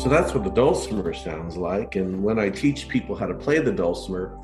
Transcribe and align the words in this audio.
So 0.00 0.08
that's 0.08 0.32
what 0.32 0.44
the 0.44 0.50
dulcimer 0.50 1.12
sounds 1.12 1.58
like. 1.58 1.96
And 1.96 2.22
when 2.24 2.38
I 2.38 2.48
teach 2.48 2.88
people 2.88 3.14
how 3.14 3.26
to 3.26 3.34
play 3.34 3.58
the 3.58 3.70
dulcimer, 3.70 4.34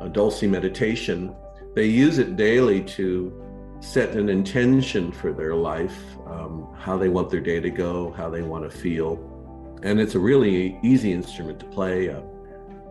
a 0.00 0.08
dulci 0.08 0.50
meditation, 0.50 1.36
they 1.76 1.86
use 1.86 2.18
it 2.18 2.34
daily 2.34 2.82
to 2.96 3.32
set 3.78 4.16
an 4.16 4.28
intention 4.28 5.12
for 5.12 5.32
their 5.32 5.54
life, 5.54 5.96
um, 6.26 6.74
how 6.76 6.98
they 6.98 7.08
want 7.08 7.30
their 7.30 7.40
day 7.40 7.60
to 7.60 7.70
go, 7.70 8.10
how 8.16 8.28
they 8.28 8.42
want 8.42 8.68
to 8.68 8.76
feel. 8.76 9.78
And 9.84 10.00
it's 10.00 10.16
a 10.16 10.18
really 10.18 10.80
easy 10.82 11.12
instrument 11.12 11.60
to 11.60 11.66
play. 11.66 12.08
Uh, 12.08 12.20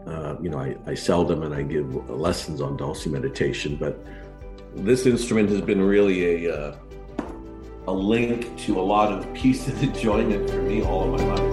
uh, 0.08 0.38
you 0.42 0.50
know, 0.50 0.60
I, 0.60 0.78
I 0.86 0.94
sell 0.94 1.26
them 1.26 1.44
and 1.44 1.54
I 1.54 1.64
give 1.64 2.10
lessons 2.10 2.62
on 2.62 2.78
dulci 2.78 3.12
meditation, 3.12 3.76
but 3.76 4.02
this 4.74 5.05
instrument 5.05 5.50
has 5.50 5.60
been 5.60 5.82
really 5.82 6.47
a 6.47 6.55
uh, 6.55 6.78
a 7.88 7.92
link 7.92 8.58
to 8.60 8.80
a 8.80 8.82
lot 8.82 9.11
of 9.11 9.33
peace 9.33 9.68
and 9.68 9.78
enjoyment 9.94 10.50
for 10.50 10.61
me 10.61 10.82
all 10.82 11.14
of 11.14 11.19
my 11.19 11.36
life. 11.36 11.53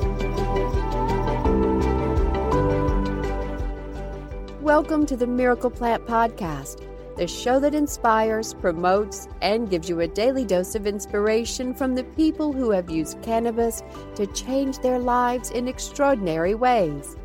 Welcome 4.70 5.04
to 5.06 5.16
the 5.16 5.26
Miracle 5.26 5.68
Plant 5.68 6.06
Podcast, 6.06 6.86
the 7.16 7.26
show 7.26 7.58
that 7.58 7.74
inspires, 7.74 8.54
promotes, 8.54 9.26
and 9.42 9.68
gives 9.68 9.88
you 9.88 9.98
a 9.98 10.06
daily 10.06 10.44
dose 10.44 10.76
of 10.76 10.86
inspiration 10.86 11.74
from 11.74 11.96
the 11.96 12.04
people 12.04 12.52
who 12.52 12.70
have 12.70 12.88
used 12.88 13.20
cannabis 13.20 13.82
to 14.14 14.28
change 14.28 14.78
their 14.78 15.00
lives 15.00 15.50
in 15.50 15.66
extraordinary 15.66 16.54
ways. 16.54 17.16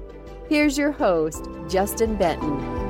Here's 0.50 0.76
your 0.76 0.92
host, 0.92 1.48
Justin 1.70 2.16
Benton. 2.16 2.85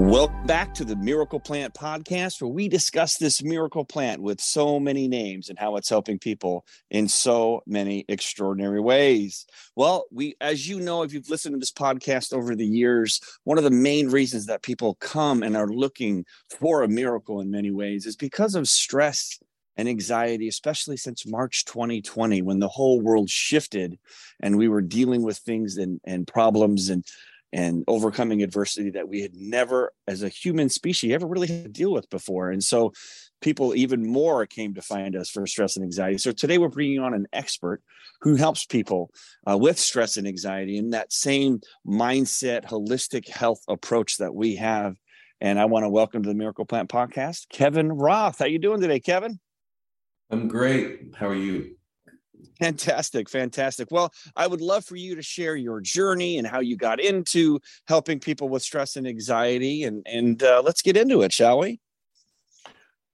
Welcome 0.00 0.46
back 0.46 0.72
to 0.74 0.84
the 0.84 0.96
Miracle 0.96 1.38
Plant 1.38 1.74
podcast, 1.74 2.40
where 2.40 2.48
we 2.48 2.68
discuss 2.68 3.18
this 3.18 3.44
miracle 3.44 3.84
plant 3.84 4.22
with 4.22 4.40
so 4.40 4.80
many 4.80 5.06
names 5.08 5.50
and 5.50 5.58
how 5.58 5.76
it's 5.76 5.90
helping 5.90 6.18
people 6.18 6.64
in 6.90 7.06
so 7.06 7.60
many 7.66 8.06
extraordinary 8.08 8.80
ways. 8.80 9.44
Well, 9.76 10.06
we, 10.10 10.36
as 10.40 10.66
you 10.66 10.80
know, 10.80 11.02
if 11.02 11.12
you've 11.12 11.28
listened 11.28 11.54
to 11.54 11.58
this 11.58 11.70
podcast 11.70 12.32
over 12.32 12.56
the 12.56 12.66
years, 12.66 13.20
one 13.44 13.58
of 13.58 13.62
the 13.62 13.70
main 13.70 14.08
reasons 14.08 14.46
that 14.46 14.62
people 14.62 14.94
come 15.00 15.42
and 15.42 15.54
are 15.54 15.68
looking 15.68 16.24
for 16.48 16.82
a 16.82 16.88
miracle 16.88 17.42
in 17.42 17.50
many 17.50 17.70
ways 17.70 18.06
is 18.06 18.16
because 18.16 18.54
of 18.54 18.68
stress 18.68 19.38
and 19.76 19.86
anxiety, 19.88 20.48
especially 20.48 20.96
since 20.96 21.26
March 21.26 21.66
2020, 21.66 22.40
when 22.42 22.58
the 22.58 22.68
whole 22.68 23.00
world 23.00 23.28
shifted 23.28 23.98
and 24.40 24.56
we 24.56 24.68
were 24.68 24.82
dealing 24.82 25.22
with 25.22 25.36
things 25.38 25.76
and, 25.76 26.00
and 26.04 26.26
problems 26.26 26.88
and 26.88 27.04
and 27.52 27.84
overcoming 27.88 28.42
adversity 28.42 28.90
that 28.90 29.08
we 29.08 29.20
had 29.20 29.34
never, 29.34 29.92
as 30.06 30.22
a 30.22 30.28
human 30.28 30.68
species, 30.68 31.12
ever 31.12 31.26
really 31.26 31.48
had 31.48 31.64
to 31.64 31.70
deal 31.70 31.92
with 31.92 32.08
before. 32.10 32.50
And 32.50 32.62
so 32.62 32.92
people 33.40 33.74
even 33.74 34.06
more 34.06 34.46
came 34.46 34.74
to 34.74 34.82
find 34.82 35.16
us 35.16 35.30
for 35.30 35.46
stress 35.46 35.76
and 35.76 35.84
anxiety. 35.84 36.18
So 36.18 36.32
today 36.32 36.58
we're 36.58 36.68
bringing 36.68 37.00
on 37.00 37.14
an 37.14 37.26
expert 37.32 37.82
who 38.20 38.36
helps 38.36 38.66
people 38.66 39.10
uh, 39.48 39.56
with 39.56 39.78
stress 39.78 40.16
and 40.16 40.26
anxiety 40.26 40.76
in 40.76 40.90
that 40.90 41.12
same 41.12 41.60
mindset, 41.86 42.64
holistic 42.64 43.28
health 43.28 43.62
approach 43.68 44.18
that 44.18 44.34
we 44.34 44.56
have. 44.56 44.96
And 45.40 45.58
I 45.58 45.64
want 45.64 45.84
to 45.84 45.88
welcome 45.88 46.22
to 46.22 46.28
the 46.28 46.34
Miracle 46.34 46.66
Plant 46.66 46.90
podcast, 46.90 47.48
Kevin 47.48 47.92
Roth. 47.92 48.40
How 48.40 48.44
are 48.44 48.48
you 48.48 48.58
doing 48.58 48.80
today, 48.80 49.00
Kevin? 49.00 49.40
I'm 50.30 50.48
great. 50.48 51.14
How 51.16 51.28
are 51.28 51.34
you? 51.34 51.76
Fantastic, 52.58 53.28
fantastic. 53.28 53.88
Well, 53.90 54.12
I 54.36 54.46
would 54.46 54.60
love 54.60 54.84
for 54.84 54.96
you 54.96 55.14
to 55.14 55.22
share 55.22 55.56
your 55.56 55.80
journey 55.80 56.38
and 56.38 56.46
how 56.46 56.60
you 56.60 56.76
got 56.76 57.00
into 57.00 57.60
helping 57.88 58.20
people 58.20 58.48
with 58.48 58.62
stress 58.62 58.96
and 58.96 59.06
anxiety, 59.06 59.84
and 59.84 60.06
and 60.06 60.42
uh, 60.42 60.62
let's 60.64 60.82
get 60.82 60.96
into 60.96 61.22
it, 61.22 61.32
shall 61.32 61.58
we? 61.58 61.80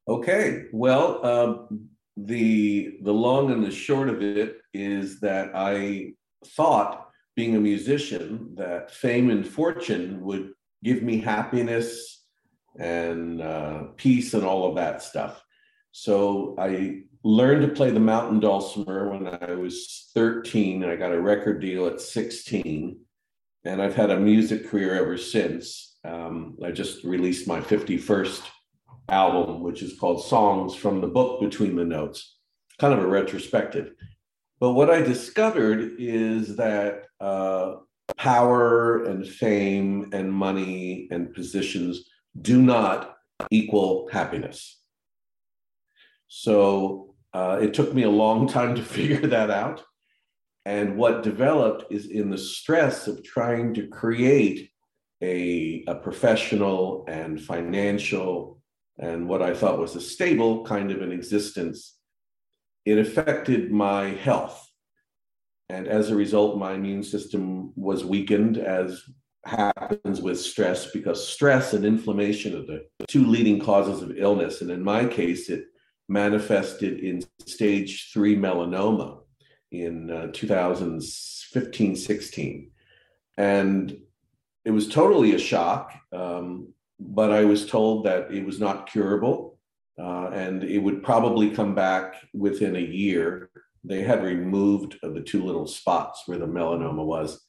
Okay. 0.09 0.65
Well, 0.73 1.25
um, 1.25 1.89
the 2.17 2.99
the 3.03 3.13
long 3.13 3.51
and 3.51 3.65
the 3.65 3.71
short 3.71 4.09
of 4.09 4.23
it 4.23 4.59
is 4.73 5.21
that 5.21 5.51
I 5.55 6.15
thought, 6.45 7.09
being 7.35 7.57
a 7.57 7.61
musician, 7.61 8.55
that 8.57 8.91
fame 8.91 9.31
and 9.31 9.47
fortune 9.47 10.21
would 10.23 10.53
give 10.83 11.03
me 11.03 11.21
happiness 11.21 12.25
and 12.79 13.41
uh, 13.41 13.85
peace 13.97 14.35
and 14.35 14.45
all 14.45 14.69
of 14.69 14.77
that 14.77 15.03
stuff. 15.03 15.43
So 15.93 16.55
I 16.59 17.05
learned 17.27 17.63
to 17.63 17.75
play 17.75 17.91
the 17.91 17.99
mountain 17.99 18.39
dulcimer 18.39 19.11
when 19.11 19.27
I 19.27 19.53
was 19.55 20.11
13. 20.15 20.85
I 20.85 20.95
got 20.95 21.11
a 21.11 21.21
record 21.21 21.61
deal 21.61 21.89
at 21.89 22.01
16, 22.01 22.97
and 23.65 23.83
I've 23.83 23.97
had 23.97 24.11
a 24.11 24.21
music 24.21 24.69
career 24.69 24.95
ever 24.95 25.19
since. 25.19 25.99
Um, 26.05 26.57
I 26.65 26.71
just 26.71 27.03
released 27.03 27.49
my 27.49 27.61
51st 27.61 28.43
album, 29.09 29.61
which 29.65 29.83
is 29.83 29.99
called 29.99 30.25
Songs 30.25 30.77
from 30.77 31.01
the 31.01 31.09
Book 31.09 31.41
Between 31.41 31.75
the 31.75 31.85
Notes, 31.85 32.39
kind 32.79 32.95
of 32.95 33.01
a 33.01 33.09
retrospective. 33.09 33.91
But 34.61 34.75
what 34.75 34.89
I 34.89 35.03
discovered 35.03 35.97
is 35.99 36.55
that 36.59 37.07
uh, 37.21 37.75
power 38.17 39.03
and 39.03 39.27
fame 39.27 40.11
and 40.13 40.33
money 40.33 41.09
and 41.11 41.35
positions 41.35 42.09
do 42.41 42.63
not 42.63 43.17
equal 43.51 44.09
happiness. 44.13 44.81
So 46.29 47.16
uh, 47.37 47.59
it 47.61 47.75
took 47.75 47.93
me 47.93 48.05
a 48.05 48.11
long 48.25 48.49
time 48.49 48.75
to 48.75 48.83
figure 48.97 49.27
that 49.27 49.51
out. 49.51 49.83
And 50.65 50.97
what 50.97 51.23
developed 51.23 51.93
is 51.93 52.07
in 52.07 52.31
the 52.31 52.39
stress 52.39 53.07
of 53.07 53.23
trying 53.23 53.75
to 53.75 53.87
create 53.87 54.71
a, 55.23 55.85
a 55.87 55.95
professional 55.97 57.05
and 57.09 57.41
financial 57.41 58.57
and 58.99 59.29
what 59.29 59.43
I 59.43 59.53
thought 59.53 59.79
was 59.79 59.95
a 59.95 60.01
stable 60.01 60.65
kind 60.65 60.91
of 60.91 61.03
an 61.03 61.13
existence, 61.13 61.99
it 62.85 62.99
affected 62.99 63.71
my 63.71 64.09
health. 64.09 64.63
And 65.69 65.87
as 65.87 66.11
a 66.11 66.17
result, 66.17 66.59
my 66.59 66.73
immune 66.73 67.03
system 67.03 67.73
was 67.77 68.05
weakened, 68.05 68.57
as 68.57 69.03
happens 69.45 70.23
with 70.23 70.41
stress, 70.41 70.91
because 70.91 71.29
stress 71.29 71.75
and 71.75 71.85
inflammation 71.85 72.55
are 72.55 72.67
the 72.67 72.87
two 73.07 73.27
leading 73.27 73.61
causes 73.61 74.03
of 74.03 74.17
illness. 74.17 74.63
And 74.63 74.71
in 74.71 74.83
my 74.83 75.05
case, 75.05 75.51
it 75.51 75.65
manifested 76.09 77.01
in 77.01 77.23
stage 77.47 78.11
three 78.13 78.37
melanoma 78.37 79.21
in 79.73 80.11
uh, 80.11 80.29
2015 80.33 81.97
16. 81.97 82.71
And 83.39 83.99
it 84.65 84.71
was 84.71 84.89
totally 84.89 85.35
a 85.35 85.39
shock, 85.39 85.93
um, 86.13 86.73
but 86.99 87.31
I 87.31 87.45
was 87.45 87.67
told 87.67 88.05
that 88.07 88.33
it 88.33 88.45
was 88.45 88.59
not 88.59 88.91
curable 88.91 89.57
uh, 89.99 90.31
and 90.33 90.63
it 90.65 90.79
would 90.79 91.03
probably 91.03 91.51
come 91.51 91.75
back 91.75 92.17
within 92.35 92.77
a 92.77 92.81
year. 92.81 93.51
They 93.85 94.03
had 94.03 94.23
removed 94.23 94.99
the 95.03 95.23
two 95.23 95.43
little 95.43 95.67
spots 95.67 96.23
where 96.27 96.39
the 96.39 96.47
melanoma 96.47 97.05
was, 97.05 97.41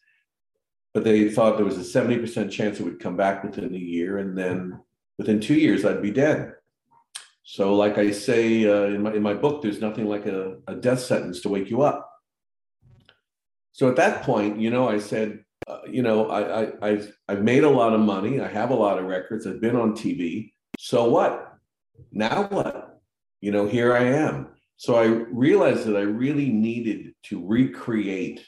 but 0.94 1.03
they 1.03 1.29
thought 1.29 1.57
there 1.57 1.66
was 1.66 1.78
a 1.78 2.00
70% 2.00 2.51
chance 2.51 2.79
it 2.79 2.84
would 2.84 3.00
come 3.00 3.17
back 3.17 3.44
within 3.44 3.73
a 3.73 3.78
year. 3.78 4.19
And 4.19 4.38
then 4.38 4.79
within 5.17 5.41
two 5.41 5.56
years, 5.56 5.84
I'd 5.84 6.01
be 6.01 6.12
dead. 6.12 6.53
So, 7.50 7.75
like 7.75 7.97
I 7.97 8.12
say 8.12 8.68
uh, 8.68 8.88
in, 8.88 9.03
my, 9.03 9.13
in 9.13 9.24
my 9.24 9.34
book, 9.34 9.62
there's 9.62 9.80
nothing 9.80 10.06
like 10.06 10.25
a, 10.25 10.58
a 10.68 10.75
death 10.75 11.00
sentence 11.00 11.40
to 11.41 11.50
wake 11.50 11.69
you 11.69 11.81
up. 11.81 12.12
So 13.72 13.88
at 13.88 13.96
that 13.96 14.24
point, 14.24 14.59
you 14.59 14.69
know, 14.69 14.90
I 14.90 15.00
said, 15.00 15.46
uh, 15.66 15.78
you 15.90 16.02
know, 16.02 16.30
I, 16.30 16.63
I, 16.63 16.72
I've, 16.81 17.18
I've 17.30 17.44
made 17.44 17.63
a 17.63 17.69
lot 17.69 17.94
of 17.94 18.02
money. 18.02 18.41
I 18.41 18.50
have 18.50 18.72
a 18.72 18.75
lot 18.75 19.00
of 19.00 19.06
records. 19.06 19.47
I've 19.47 19.62
been 19.62 19.78
on 19.78 19.94
TV. 19.94 20.52
So 20.78 21.09
what? 21.09 21.53
Now 22.12 22.47
what? 22.50 23.00
You 23.40 23.53
know, 23.53 23.66
here 23.66 23.96
I 23.96 24.03
am. 24.03 24.50
So 24.75 24.96
I 24.96 25.06
realized 25.06 25.85
that 25.85 25.96
I 25.96 26.02
really 26.02 26.50
needed 26.50 27.14
to 27.28 27.47
recreate 27.47 28.46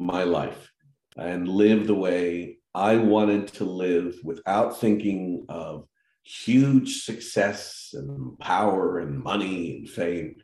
my 0.00 0.24
life 0.24 0.72
and 1.16 1.46
live 1.46 1.86
the 1.86 1.94
way 1.94 2.58
I 2.74 2.96
wanted 2.96 3.46
to 3.54 3.64
live 3.64 4.18
without 4.24 4.80
thinking 4.80 5.46
of 5.48 5.86
huge 6.24 7.02
success 7.02 7.90
and 7.92 8.38
power 8.38 8.98
and 8.98 9.22
money 9.22 9.76
and 9.76 9.88
fame, 9.88 10.36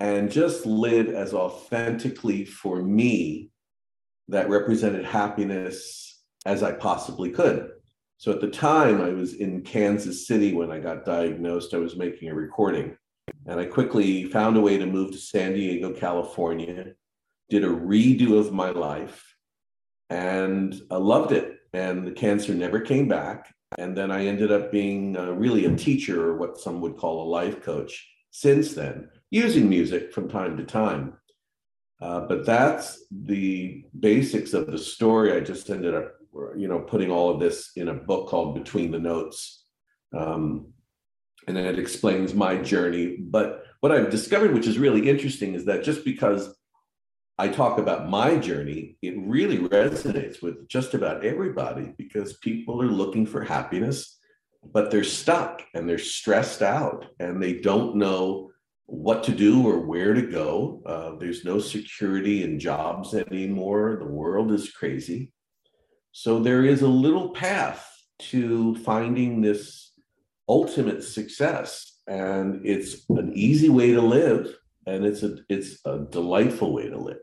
and 0.00 0.30
just 0.30 0.66
live 0.66 1.08
as 1.08 1.32
authentically 1.32 2.44
for 2.44 2.82
me 2.82 3.50
that 4.28 4.50
represented 4.50 5.04
happiness 5.04 6.22
as 6.44 6.62
I 6.62 6.72
possibly 6.72 7.30
could. 7.30 7.70
So 8.18 8.32
at 8.32 8.40
the 8.40 8.50
time, 8.50 9.00
I 9.00 9.10
was 9.10 9.34
in 9.34 9.62
Kansas 9.62 10.26
City 10.26 10.52
when 10.52 10.70
I 10.70 10.78
got 10.78 11.04
diagnosed. 11.04 11.74
I 11.74 11.78
was 11.78 11.96
making 11.96 12.28
a 12.28 12.34
recording, 12.34 12.96
and 13.46 13.60
I 13.60 13.66
quickly 13.66 14.24
found 14.24 14.56
a 14.56 14.60
way 14.60 14.78
to 14.78 14.86
move 14.86 15.12
to 15.12 15.18
San 15.18 15.52
Diego, 15.52 15.92
California, 15.92 16.94
did 17.50 17.64
a 17.64 17.68
redo 17.68 18.38
of 18.38 18.52
my 18.52 18.70
life, 18.70 19.36
and 20.10 20.74
I 20.90 20.96
loved 20.96 21.32
it. 21.32 21.58
And 21.72 22.06
the 22.06 22.12
cancer 22.12 22.54
never 22.54 22.80
came 22.80 23.08
back. 23.08 23.52
And 23.78 23.96
then 23.96 24.10
I 24.10 24.26
ended 24.26 24.52
up 24.52 24.70
being 24.70 25.16
uh, 25.16 25.32
really 25.32 25.64
a 25.66 25.76
teacher, 25.76 26.28
or 26.28 26.36
what 26.36 26.58
some 26.58 26.80
would 26.80 26.96
call 26.96 27.22
a 27.22 27.30
life 27.30 27.62
coach, 27.62 28.08
since 28.30 28.74
then, 28.74 29.08
using 29.30 29.68
music 29.68 30.12
from 30.12 30.28
time 30.28 30.56
to 30.56 30.64
time. 30.64 31.14
Uh, 32.00 32.20
but 32.20 32.44
that's 32.44 33.04
the 33.10 33.84
basics 33.98 34.52
of 34.52 34.66
the 34.66 34.78
story. 34.78 35.32
I 35.32 35.40
just 35.40 35.70
ended 35.70 35.94
up, 35.94 36.14
you 36.56 36.68
know, 36.68 36.80
putting 36.80 37.10
all 37.10 37.30
of 37.30 37.40
this 37.40 37.70
in 37.76 37.88
a 37.88 37.94
book 37.94 38.28
called 38.28 38.54
Between 38.54 38.90
the 38.90 38.98
Notes. 38.98 39.64
Um, 40.16 40.72
and 41.46 41.58
it 41.58 41.78
explains 41.78 42.34
my 42.34 42.56
journey. 42.56 43.16
But 43.18 43.64
what 43.80 43.92
I've 43.92 44.10
discovered, 44.10 44.54
which 44.54 44.66
is 44.66 44.78
really 44.78 45.08
interesting, 45.08 45.54
is 45.54 45.64
that 45.66 45.84
just 45.84 46.04
because 46.04 46.54
I 47.36 47.48
talk 47.48 47.78
about 47.78 48.08
my 48.08 48.36
journey, 48.36 48.96
it 49.02 49.14
really 49.18 49.58
resonates 49.58 50.40
with 50.40 50.68
just 50.68 50.94
about 50.94 51.24
everybody 51.24 51.92
because 51.98 52.36
people 52.36 52.80
are 52.80 52.86
looking 52.86 53.26
for 53.26 53.42
happiness, 53.42 54.18
but 54.72 54.90
they're 54.90 55.02
stuck 55.02 55.62
and 55.74 55.88
they're 55.88 55.98
stressed 55.98 56.62
out 56.62 57.06
and 57.18 57.42
they 57.42 57.54
don't 57.54 57.96
know 57.96 58.50
what 58.86 59.24
to 59.24 59.32
do 59.32 59.66
or 59.66 59.80
where 59.80 60.14
to 60.14 60.22
go. 60.22 60.82
Uh, 60.86 61.16
there's 61.18 61.44
no 61.44 61.58
security 61.58 62.44
in 62.44 62.60
jobs 62.60 63.14
anymore. 63.14 63.96
The 63.98 64.06
world 64.06 64.52
is 64.52 64.70
crazy. 64.70 65.32
So 66.12 66.38
there 66.38 66.64
is 66.64 66.82
a 66.82 66.88
little 66.88 67.30
path 67.30 67.90
to 68.20 68.76
finding 68.76 69.40
this 69.40 69.92
ultimate 70.48 71.02
success. 71.02 71.98
And 72.06 72.64
it's 72.64 73.08
an 73.08 73.32
easy 73.34 73.70
way 73.70 73.92
to 73.92 74.00
live 74.00 74.54
and 74.86 75.04
it's 75.04 75.22
a 75.22 75.36
it's 75.48 75.78
a 75.84 76.06
delightful 76.10 76.72
way 76.72 76.88
to 76.88 76.98
live. 76.98 77.16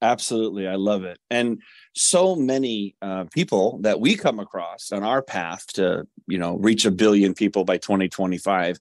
Absolutely. 0.00 0.68
I 0.68 0.76
love 0.76 1.02
it. 1.04 1.18
And 1.28 1.60
so 1.94 2.36
many 2.36 2.94
uh, 3.02 3.24
people 3.32 3.80
that 3.82 4.00
we 4.00 4.14
come 4.14 4.38
across 4.38 4.92
on 4.92 5.02
our 5.02 5.22
path 5.22 5.66
to 5.74 6.06
you 6.26 6.38
know 6.38 6.56
reach 6.56 6.84
a 6.84 6.90
billion 6.90 7.34
people 7.34 7.64
by 7.64 7.78
2025 7.78 8.78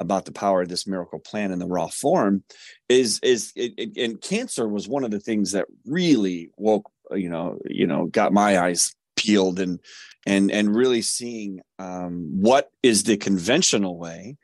about 0.00 0.26
the 0.26 0.32
power 0.32 0.62
of 0.62 0.68
this 0.68 0.86
miracle 0.86 1.18
plan 1.18 1.50
in 1.50 1.58
the 1.58 1.66
raw 1.66 1.88
form 1.88 2.44
is 2.88 3.18
is 3.22 3.52
it, 3.56 3.72
it, 3.76 3.96
and 3.96 4.20
cancer 4.20 4.68
was 4.68 4.88
one 4.88 5.04
of 5.04 5.10
the 5.10 5.20
things 5.20 5.52
that 5.52 5.66
really 5.86 6.50
woke 6.56 6.90
you 7.12 7.28
know 7.28 7.58
you 7.66 7.86
know 7.86 8.06
got 8.06 8.32
my 8.32 8.58
eyes 8.58 8.94
peeled 9.16 9.58
and 9.58 9.80
and 10.26 10.50
and 10.52 10.74
really 10.76 11.02
seeing 11.02 11.60
um, 11.78 12.28
what 12.40 12.70
is 12.82 13.04
the 13.04 13.16
conventional 13.16 13.98
way 13.98 14.36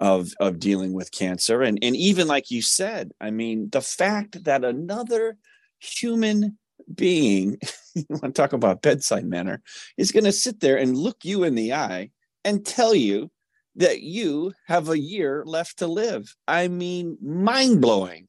of 0.00 0.32
of 0.40 0.58
dealing 0.58 0.92
with 0.92 1.12
cancer. 1.12 1.62
And 1.62 1.78
and 1.82 1.96
even 1.96 2.26
like 2.26 2.50
you 2.50 2.62
said 2.62 3.12
i 3.20 3.30
mean 3.30 3.68
the 3.70 3.80
fact 3.80 4.44
that 4.44 4.64
another 4.64 5.36
human 5.78 6.58
being 6.94 7.56
you 7.94 8.04
want 8.08 8.22
to 8.22 8.32
talk 8.32 8.52
about 8.52 8.82
bedside 8.82 9.24
manner 9.24 9.62
is 9.96 10.12
going 10.12 10.24
to 10.24 10.32
sit 10.32 10.60
there 10.60 10.76
and 10.76 10.96
look 10.96 11.24
you 11.24 11.44
in 11.44 11.54
the 11.54 11.72
eye 11.72 12.10
and 12.44 12.66
tell 12.66 12.94
you 12.94 13.30
that 13.76 14.02
you 14.02 14.52
have 14.66 14.88
a 14.88 14.98
year 14.98 15.42
left 15.46 15.78
to 15.78 15.86
live. 15.86 16.34
I 16.46 16.68
mean 16.68 17.18
mind 17.20 17.80
blowing 17.80 18.28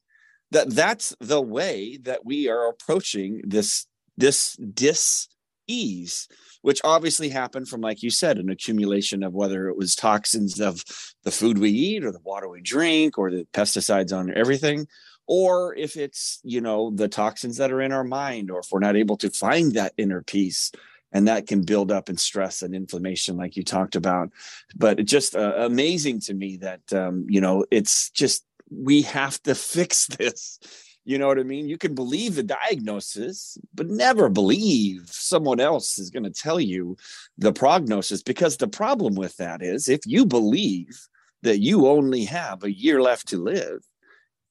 that 0.50 0.70
that's 0.70 1.14
the 1.20 1.40
way 1.40 1.98
that 2.02 2.24
we 2.24 2.48
are 2.48 2.68
approaching 2.68 3.42
this 3.44 3.86
this 4.16 4.56
dis 4.56 5.28
ease 5.66 6.28
which 6.66 6.80
obviously 6.82 7.28
happened 7.28 7.68
from, 7.68 7.80
like 7.80 8.02
you 8.02 8.10
said, 8.10 8.38
an 8.38 8.50
accumulation 8.50 9.22
of 9.22 9.32
whether 9.32 9.68
it 9.68 9.76
was 9.76 9.94
toxins 9.94 10.60
of 10.60 10.82
the 11.22 11.30
food 11.30 11.58
we 11.58 11.70
eat 11.70 12.04
or 12.04 12.10
the 12.10 12.18
water 12.24 12.48
we 12.48 12.60
drink 12.60 13.16
or 13.16 13.30
the 13.30 13.46
pesticides 13.52 14.12
on 14.12 14.36
everything, 14.36 14.84
or 15.28 15.76
if 15.76 15.96
it's, 15.96 16.40
you 16.42 16.60
know, 16.60 16.90
the 16.90 17.06
toxins 17.06 17.58
that 17.58 17.70
are 17.70 17.80
in 17.80 17.92
our 17.92 18.02
mind, 18.02 18.50
or 18.50 18.58
if 18.58 18.66
we're 18.72 18.80
not 18.80 18.96
able 18.96 19.16
to 19.16 19.30
find 19.30 19.74
that 19.74 19.92
inner 19.96 20.22
peace. 20.22 20.72
And 21.12 21.28
that 21.28 21.46
can 21.46 21.62
build 21.62 21.92
up 21.92 22.08
in 22.08 22.16
stress 22.16 22.62
and 22.62 22.74
inflammation, 22.74 23.36
like 23.36 23.56
you 23.56 23.62
talked 23.62 23.94
about. 23.94 24.30
But 24.74 24.98
it's 24.98 25.12
just 25.12 25.36
uh, 25.36 25.54
amazing 25.58 26.18
to 26.22 26.34
me 26.34 26.56
that, 26.56 26.92
um, 26.92 27.26
you 27.28 27.40
know, 27.40 27.64
it's 27.70 28.10
just, 28.10 28.44
we 28.72 29.02
have 29.02 29.40
to 29.44 29.54
fix 29.76 30.08
this 30.08 30.58
you 31.06 31.18
know 31.18 31.28
what 31.28 31.38
I 31.38 31.44
mean? 31.44 31.68
You 31.68 31.78
can 31.78 31.94
believe 31.94 32.34
the 32.34 32.42
diagnosis, 32.42 33.56
but 33.72 33.88
never 33.88 34.28
believe 34.28 35.08
someone 35.08 35.60
else 35.60 36.00
is 36.00 36.10
going 36.10 36.24
to 36.24 36.30
tell 36.30 36.58
you 36.58 36.96
the 37.38 37.52
prognosis 37.52 38.24
because 38.24 38.56
the 38.56 38.66
problem 38.66 39.14
with 39.14 39.36
that 39.36 39.62
is 39.62 39.88
if 39.88 40.00
you 40.04 40.26
believe 40.26 41.00
that 41.42 41.60
you 41.60 41.86
only 41.86 42.24
have 42.24 42.64
a 42.64 42.72
year 42.72 43.00
left 43.00 43.28
to 43.28 43.36
live, 43.36 43.86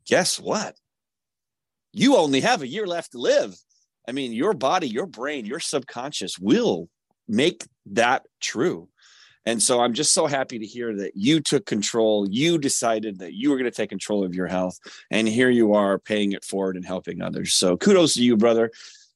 guess 0.06 0.40
what? 0.40 0.78
You 1.92 2.16
only 2.16 2.40
have 2.40 2.62
a 2.62 2.68
year 2.68 2.88
left 2.88 3.12
to 3.12 3.18
live. 3.18 3.54
I 4.08 4.14
mean, 4.14 4.32
your 4.32 4.54
body, 4.54 4.88
your 4.88 5.08
brain, 5.08 5.46
your 5.46 5.60
subconscious 5.60 6.40
will 6.40 6.88
make 7.28 7.66
that 7.88 8.28
true. 8.40 8.88
And 9.46 9.62
so 9.62 9.80
I'm 9.80 9.94
just 9.94 10.14
so 10.14 10.26
happy 10.26 10.58
to 10.60 10.66
hear 10.66 10.96
that 10.96 11.12
you 11.16 11.40
took 11.40 11.66
control. 11.66 12.28
You 12.30 12.58
decided 12.58 13.20
that 13.20 13.34
you 13.34 13.52
were 13.52 13.58
going 13.58 13.70
to 13.70 13.76
take 13.76 13.90
control 13.90 14.24
of 14.24 14.34
your 14.34 14.48
health. 14.48 14.80
And 15.12 15.28
here 15.28 15.50
you 15.50 15.74
are 15.74 16.00
paying 16.00 16.32
it 16.32 16.44
forward 16.44 16.76
and 16.76 16.86
helping 16.86 17.22
others. 17.22 17.54
So 17.54 17.78
kudos 17.78 18.16
to 18.16 18.24
you, 18.24 18.38
brother. 18.38 18.72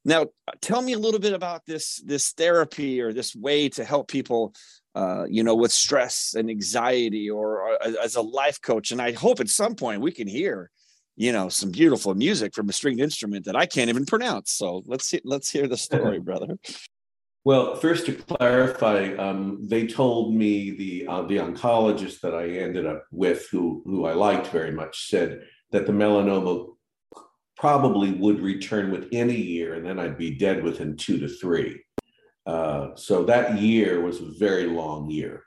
Now, 0.06 0.28
tell 0.62 0.82
me 0.82 0.94
a 0.94 1.00
little 1.00 1.20
bit 1.20 1.34
about 1.34 1.66
this 1.66 1.98
this 2.06 2.32
therapy 2.32 3.02
or 3.02 3.12
this 3.12 3.36
way 3.36 3.70
to 3.70 3.84
help 3.84 4.08
people, 4.08 4.54
uh, 4.96 5.26
you 5.30 5.44
know, 5.44 5.56
with 5.56 5.72
stress 5.72 6.36
and 6.38 6.50
anxiety, 6.50 7.30
or, 7.30 7.62
or 7.62 7.78
as 8.02 8.16
a 8.16 8.22
life 8.22 8.62
coach. 8.62 8.92
And 8.92 9.02
I 9.02 9.12
hope 9.12 9.40
at 9.40 9.50
some 9.50 9.76
point 9.76 10.02
we 10.02 10.12
can 10.12 10.28
hear, 10.28 10.72
you 11.18 11.34
know, 11.34 11.50
some 11.50 11.72
beautiful 11.72 12.16
music 12.16 12.56
from 12.56 12.70
a 12.70 12.74
stringed 12.74 13.02
instrument 13.02 13.46
that 13.46 13.58
I 13.58 13.66
can't 13.66 13.90
even 13.90 14.06
pronounce. 14.06 14.52
So 14.52 14.84
let's 14.86 15.06
see, 15.06 15.20
let's 15.26 15.52
hear 15.52 15.68
the 15.68 15.78
story, 15.88 16.20
brother. 16.20 16.58
Well, 17.50 17.78
first 17.78 18.06
to 18.06 18.14
clarify, 18.14 19.16
um, 19.16 19.58
they 19.68 19.88
told 19.88 20.36
me 20.36 20.70
the 20.70 21.08
uh, 21.08 21.24
the 21.24 21.38
oncologist 21.38 22.22
that 22.22 22.36
I 22.36 22.48
ended 22.48 22.86
up 22.86 23.06
with, 23.12 23.48
who 23.50 23.82
who 23.88 24.06
I 24.06 24.14
liked 24.14 24.50
very 24.50 24.70
much, 24.70 25.10
said 25.10 25.42
that 25.72 25.88
the 25.88 25.92
melanoma 25.92 26.68
probably 27.58 28.12
would 28.12 28.40
return 28.40 28.92
within 28.92 29.32
a 29.32 29.34
year, 29.34 29.74
and 29.74 29.84
then 29.84 29.98
I'd 29.98 30.16
be 30.16 30.36
dead 30.36 30.64
within 30.64 30.96
two 30.96 31.18
to 31.18 31.28
three. 31.28 31.82
Uh, 32.46 32.90
so 32.94 33.24
that 33.24 33.58
year 33.58 34.00
was 34.00 34.22
a 34.22 34.32
very 34.38 34.68
long 34.68 35.10
year, 35.10 35.42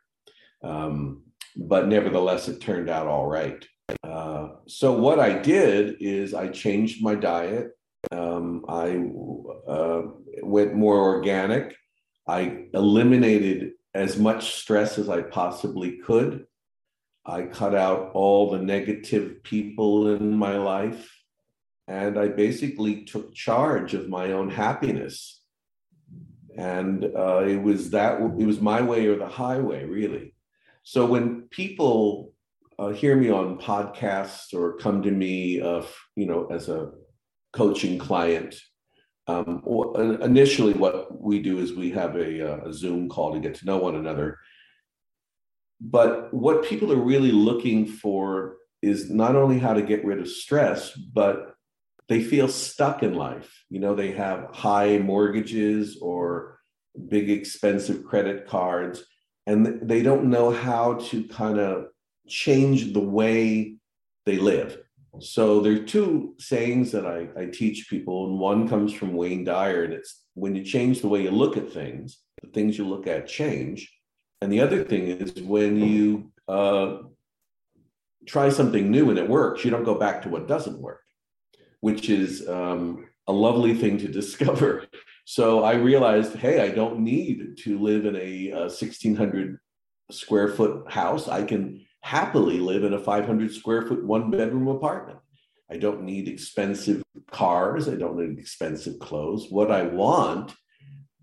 um, 0.65 1.23
but 1.55 1.87
nevertheless, 1.87 2.49
it 2.49 2.61
turned 2.61 2.91
out 2.91 3.07
all 3.07 3.29
right. 3.29 3.65
Uh, 4.03 4.49
so 4.67 4.93
what 4.93 5.21
I 5.21 5.39
did 5.39 5.99
is 6.01 6.35
I 6.35 6.49
changed 6.49 7.01
my 7.01 7.15
diet. 7.15 7.69
Um, 8.11 8.65
I 8.69 8.89
uh, 9.71 10.03
went 10.43 10.75
more 10.75 10.99
organic. 10.99 11.77
I 12.27 12.67
eliminated 12.73 13.73
as 13.95 14.19
much 14.19 14.55
stress 14.55 14.99
as 14.99 15.09
I 15.09 15.23
possibly 15.23 15.99
could. 15.99 16.47
I 17.25 17.43
cut 17.43 17.75
out 17.75 18.13
all 18.15 18.51
the 18.51 18.59
negative 18.59 19.43
people 19.43 20.15
in 20.15 20.37
my 20.37 20.57
life. 20.57 21.11
And 21.89 22.19
I 22.19 22.29
basically 22.29 23.05
took 23.05 23.35
charge 23.35 23.95
of 23.95 24.09
my 24.09 24.33
own 24.33 24.51
happiness. 24.51 25.43
And 26.57 27.05
uh, 27.05 27.45
it 27.47 27.61
was 27.61 27.91
that, 27.91 28.21
it 28.21 28.47
was 28.47 28.61
my 28.61 28.81
way 28.83 29.07
or 29.07 29.17
the 29.17 29.29
highway, 29.29 29.85
really. 29.85 30.35
So 30.85 31.07
when 31.07 31.43
people 31.51 32.33
uh, 32.79 32.89
hear 32.89 33.17
me 33.17 33.31
on 33.31 33.59
podcasts 33.59 34.55
or 34.55 34.77
come 34.77 35.03
to 35.03 35.11
me, 35.11 35.61
uh, 35.61 35.83
you 36.17 36.27
know, 36.27 36.47
as 36.47 36.69
a 36.69 36.93
coaching 37.53 37.99
client, 37.99 38.57
um, 39.29 39.63
initially, 40.21 40.73
what 40.73 41.21
we 41.21 41.41
do 41.41 41.59
is 41.59 41.73
we 41.73 41.91
have 41.91 42.17
a, 42.17 42.55
uh, 42.55 42.69
a, 42.69 42.73
Zoom 42.73 43.09
call 43.09 43.33
to 43.33 43.41
get 43.41 43.55
to 43.57 43.67
know 43.67 43.79
one 43.79 43.95
another. 43.95 44.39
But 45.81 46.33
what 46.35 46.65
people 46.65 46.93
are 46.93 46.97
really 47.03 47.31
looking 47.31 47.87
for 47.87 48.57
is 48.83 49.11
not 49.11 49.37
only 49.37 49.59
how 49.59 49.75
to 49.75 49.83
get 49.83 50.05
rid 50.05 50.19
of 50.19 50.29
stress, 50.29 50.93
but 50.93 51.55
they 52.09 52.23
feel 52.23 52.49
stuck 52.49 53.05
in 53.05 53.15
life. 53.15 53.65
You 53.71 53.79
know, 53.79 53.95
they 53.95 54.11
have 54.13 54.49
high 54.53 54.99
mortgages 54.99 55.99
or 56.03 56.59
big 57.09 57.31
expensive 57.31 58.05
credit 58.05 58.49
cards, 58.49 59.05
and 59.47 59.89
they 59.89 60.03
don't 60.03 60.25
know 60.25 60.51
how 60.51 60.95
to 60.95 61.25
kind 61.29 61.59
of 61.61 61.87
change 62.29 62.93
the 62.93 63.01
way 63.01 63.77
they 64.27 64.37
live. 64.37 64.79
So 65.21 65.61
there 65.61 65.75
are 65.75 65.85
two 65.85 66.35
sayings 66.39 66.91
that 66.93 67.07
I, 67.07 67.29
I 67.39 67.47
teach 67.47 67.89
people, 67.91 68.27
and 68.27 68.39
one 68.39 68.67
comes 68.67 68.93
from 68.93 69.15
Wayne 69.15 69.45
Dyer, 69.45 69.85
and 69.85 69.93
it's 69.93 70.23
when 70.35 70.55
you 70.55 70.65
change 70.65 71.01
the 71.01 71.09
way 71.09 71.23
you 71.23 71.31
look 71.31 71.57
at 71.57 71.71
things, 71.71 72.19
the 72.43 72.49
things 72.49 72.79
you 72.79 72.89
look 72.89 73.07
at 73.07 73.29
change. 73.29 73.93
And 74.41 74.51
the 74.51 74.61
other 74.61 74.83
thing 74.83 75.09
is 75.09 75.43
when 75.43 75.77
you 75.77 76.33
uh, 76.49 76.99
try 78.27 78.49
something 78.49 78.91
new 78.91 79.11
and 79.11 79.19
it 79.19 79.29
works, 79.29 79.65
you 79.65 79.71
don't 79.71 79.85
go 79.85 79.95
back 79.95 80.23
to 80.23 80.31
what 80.31 80.49
doesn't 80.49 80.81
work, 80.81 81.03
which 81.81 82.09
is 82.09 82.49
um, 82.49 83.07
a 83.27 83.33
lovely 83.33 83.75
thing 83.75 83.99
to 83.99 84.09
discover. 84.21 84.87
So 85.25 85.63
I 85.63 85.75
realized, 85.75 86.37
hey, 86.37 86.61
I 86.61 86.71
don't 86.71 87.01
need 87.01 87.59
to 87.59 87.79
live 87.79 88.07
in 88.07 88.17
a, 88.17 88.51
a 88.51 88.61
1600 88.63 89.59
square 90.11 90.49
foot 90.49 90.91
house. 90.91 91.29
I 91.29 91.45
can 91.45 91.85
happily 92.03 92.59
live 92.59 92.85
in 92.85 92.95
a 92.95 92.99
500 92.99 93.53
square 93.53 93.83
foot 93.83 94.05
one 94.05 94.31
bedroom 94.31 94.69
apartment. 94.69 95.19
I 95.71 95.79
don't 95.79 96.03
need 96.03 96.29
expensive 96.29 97.03
cars. 97.31 97.89
I 97.89 97.95
don't 97.95 98.19
need 98.19 98.39
expensive 98.39 98.99
clothes. 98.99 99.47
What 99.49 99.71
I 99.71 99.85
want 99.85 100.55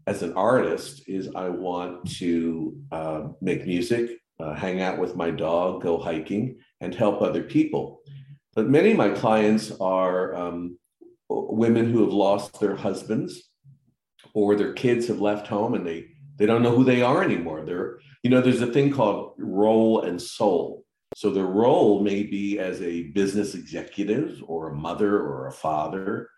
as 0.08 0.24
an 0.24 0.34
artist 0.34 1.08
is 1.08 1.30
I 1.36 1.50
want 1.50 2.10
to 2.18 2.76
uh, 2.92 3.28
make 3.42 3.68
music, 3.68 4.10
uh, 4.40 4.56
hang 4.56 4.82
out 4.82 4.98
with 4.98 5.16
my 5.16 5.30
dog, 5.30 5.84
go 5.84 6.00
hiking, 6.00 6.58
and 6.82 6.96
help 6.96 7.22
other 7.22 7.44
people. 7.44 8.02
But 8.56 8.70
many 8.70 8.92
of 8.92 8.98
my 8.98 9.10
clients 9.10 9.72
are 9.80 10.34
um, 10.36 10.80
women 11.30 11.92
who 11.92 12.02
have 12.02 12.14
lost 12.14 12.60
their 12.60 12.76
husbands 12.76 13.50
or 14.34 14.56
their 14.56 14.74
kids 14.74 15.08
have 15.08 15.22
left 15.22 15.48
home 15.48 15.76
and 15.76 15.86
they 15.86 16.08
they 16.38 16.46
don't 16.46 16.64
know 16.64 16.76
who 16.76 16.86
they 16.86 17.02
are 17.02 17.22
anymore. 17.22 17.66
They're 17.66 18.00
you 18.24 18.30
know, 18.30 18.42
there's 18.42 18.62
a 18.62 18.68
thing 18.68 18.92
called 18.92 19.34
role 19.38 20.02
and 20.02 20.22
soul. 20.22 20.86
So 21.16 21.32
their 21.32 21.46
role 21.46 22.02
may 22.04 22.24
be 22.24 22.60
as 22.60 22.82
a 22.82 23.04
business 23.04 23.56
executive 23.56 24.44
or 24.46 24.70
a 24.70 24.76
mother 24.76 25.18
or 25.20 25.48
a 25.48 25.52
father, 25.52 26.30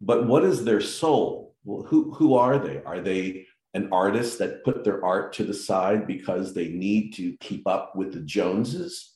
but 0.00 0.26
what 0.26 0.44
is 0.44 0.64
their 0.64 0.80
soul? 0.80 1.54
Well, 1.64 1.82
who, 1.84 2.12
who 2.14 2.34
are 2.34 2.58
they? 2.58 2.82
Are 2.84 3.00
they 3.00 3.46
an 3.74 3.88
artist 3.92 4.38
that 4.38 4.64
put 4.64 4.84
their 4.84 5.04
art 5.04 5.32
to 5.34 5.44
the 5.44 5.54
side 5.54 6.06
because 6.06 6.54
they 6.54 6.68
need 6.68 7.12
to 7.14 7.36
keep 7.38 7.66
up 7.66 7.94
with 7.94 8.12
the 8.12 8.20
Joneses? 8.20 9.14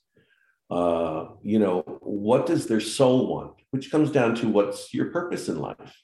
Uh, 0.71 1.27
you 1.43 1.59
know, 1.59 1.81
what 2.01 2.47
does 2.47 2.67
their 2.67 2.81
soul 2.81 3.27
want? 3.27 3.55
Which 3.73 3.91
comes 3.91 4.11
down 4.11 4.35
to 4.37 4.49
what's 4.49 4.95
your 4.95 5.07
purpose 5.07 5.49
in 5.49 5.59
life. 5.59 6.03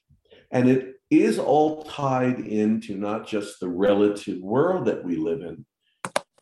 And 0.50 0.68
it 0.68 0.94
is 1.10 1.38
all 1.38 1.84
tied 1.84 2.40
into 2.40 2.96
not 2.96 3.26
just 3.26 3.60
the 3.60 3.68
relative 3.68 4.40
world 4.40 4.86
that 4.86 5.04
we 5.04 5.16
live 5.16 5.42
in, 5.42 5.64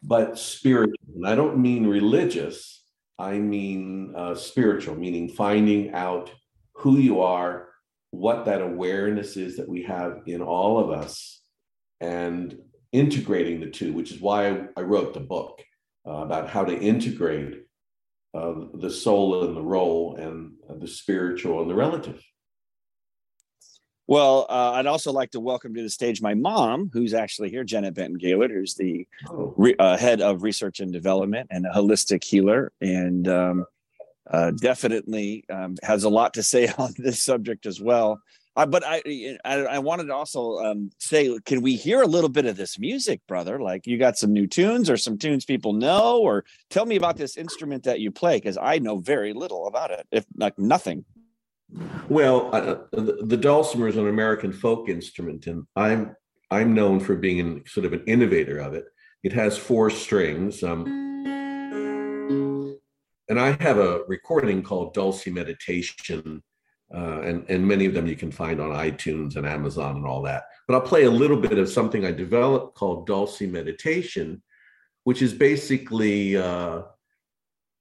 but 0.07 0.39
spiritual. 0.39 0.97
And 1.15 1.27
I 1.27 1.35
don't 1.35 1.59
mean 1.59 1.87
religious, 1.87 2.85
I 3.19 3.39
mean 3.39 4.13
uh, 4.17 4.35
spiritual, 4.35 4.97
meaning 4.97 5.29
finding 5.29 5.93
out 5.93 6.31
who 6.75 6.99
you 6.99 7.23
are, 7.23 7.69
what 8.11 8.45
that 8.45 8.61
awareness 8.61 9.37
is 9.37 9.57
that 9.57 9.69
we 9.69 9.83
have 9.85 10.23
in 10.27 10.43
all 10.43 10.79
of 10.79 10.91
us, 10.91 11.41
and 12.01 12.57
integrating 12.93 13.61
the 13.61 13.71
two, 13.71 13.93
which 13.93 14.13
is 14.13 14.21
why 14.21 14.67
I, 14.77 14.83
wrote 14.83 15.15
the 15.15 15.21
book 15.21 15.63
uh, 16.07 16.13
about 16.13 16.49
how 16.49 16.65
to 16.65 16.79
integrate 16.79 17.63
uh, 18.35 18.55
the 18.75 18.91
soul 18.91 19.45
and 19.45 19.57
the 19.57 19.63
role 19.63 20.17
and 20.17 20.53
the 20.81 20.89
spiritual 20.89 21.63
and 21.63 21.71
the 21.71 21.75
relative. 21.75 22.23
Well, 24.07 24.47
uh, 24.51 24.73
I'd 24.73 24.87
also 24.87 25.13
like 25.13 25.31
to 25.31 25.41
welcome 25.41 25.75
to 25.75 25.83
the 25.83 25.89
stage 25.89 26.21
my 26.21 26.35
mom, 26.35 26.91
who's 26.93 27.15
actually 27.15 27.51
here, 27.51 27.65
Janet 27.65 27.95
Benton 27.95 28.19
Gaillard, 28.19 28.51
who's 28.51 28.75
the 28.75 29.07
oh. 29.31 29.55
re- 29.57 29.77
uh, 29.79 29.97
head 29.97 30.21
of 30.21 30.43
research 30.43 30.81
and 30.81 30.93
development 30.93 31.49
and 31.51 31.65
a 31.65 31.71
holistic 31.71 32.23
healer, 32.23 32.71
and 32.83 33.27
um, 33.29 33.65
uh, 34.31 34.51
definitely 34.51 35.45
um, 35.49 35.77
has 35.83 36.05
a 36.05 36.11
lot 36.11 36.35
to 36.35 36.43
say 36.43 36.69
on 36.79 36.93
this 36.99 37.23
subject 37.23 37.65
as 37.65 37.81
well. 37.81 38.21
But 38.55 38.85
I, 38.87 39.03
I, 39.45 39.55
I, 39.65 39.79
wanted 39.81 40.05
to 40.05 40.15
also 40.15 40.59
um, 40.59 40.93
say, 41.01 41.37
can 41.45 41.61
we 41.61 41.75
hear 41.75 42.03
a 42.03 42.07
little 42.07 42.31
bit 42.31 42.47
of 42.47 42.57
this 42.57 42.79
music, 42.79 43.21
brother? 43.27 43.59
Like 43.59 43.85
you 43.85 43.99
got 43.99 44.17
some 44.17 44.33
new 44.33 44.47
tunes 44.47 44.89
or 44.89 44.97
some 44.97 45.19
tunes 45.19 45.45
people 45.45 45.73
know, 45.73 46.21
or 46.21 46.45
tell 46.71 46.87
me 46.87 46.95
about 46.95 47.17
this 47.17 47.37
instrument 47.37 47.83
that 47.83 47.99
you 47.99 48.13
play 48.13 48.37
because 48.37 48.57
I 48.57 48.79
know 48.79 48.99
very 48.99 49.33
little 49.33 49.67
about 49.67 49.91
it, 49.91 50.07
if 50.13 50.25
like 50.37 50.57
nothing. 50.57 51.05
Well, 52.09 52.55
uh, 52.55 52.77
the, 52.93 53.19
the 53.23 53.37
dulcimer 53.37 53.89
is 53.89 53.97
an 53.97 54.09
American 54.09 54.53
folk 54.53 54.89
instrument, 54.89 55.47
and 55.47 55.65
I'm 55.77 56.15
I'm 56.51 56.75
known 56.75 57.01
for 57.01 57.17
being 57.17 57.41
an, 57.41 57.65
sort 57.67 57.87
of 57.87 57.93
an 57.93 58.05
innovator 58.07 58.59
of 58.59 58.75
it. 58.75 58.85
It 59.23 59.33
has 59.33 59.57
four 59.57 59.91
strings, 59.91 60.63
um, 60.63 60.85
and 63.29 63.41
I 63.41 63.57
have 63.63 63.79
a 63.79 64.03
recording 64.07 64.63
called 64.63 64.95
Dulcie 64.95 65.31
Meditation, 65.31 66.43
uh, 66.95 67.21
and 67.23 67.45
and 67.49 67.67
many 67.67 67.87
of 67.87 67.95
them 67.95 68.07
you 68.07 68.17
can 68.17 68.31
find 68.31 68.61
on 68.61 68.71
iTunes 68.71 69.37
and 69.37 69.47
Amazon 69.47 69.97
and 69.97 70.07
all 70.07 70.23
that. 70.23 70.45
But 70.69 70.75
I'll 70.75 70.83
play 70.83 71.05
a 71.05 71.11
little 71.11 71.39
bit 71.39 71.59
of 71.59 71.69
something 71.69 72.05
I 72.05 72.13
developed 72.13 72.77
called 72.77 73.07
Dulcie 73.07 73.47
Meditation, 73.47 74.43
which 75.05 75.23
is 75.23 75.33
basically 75.33 76.37
uh, 76.37 76.83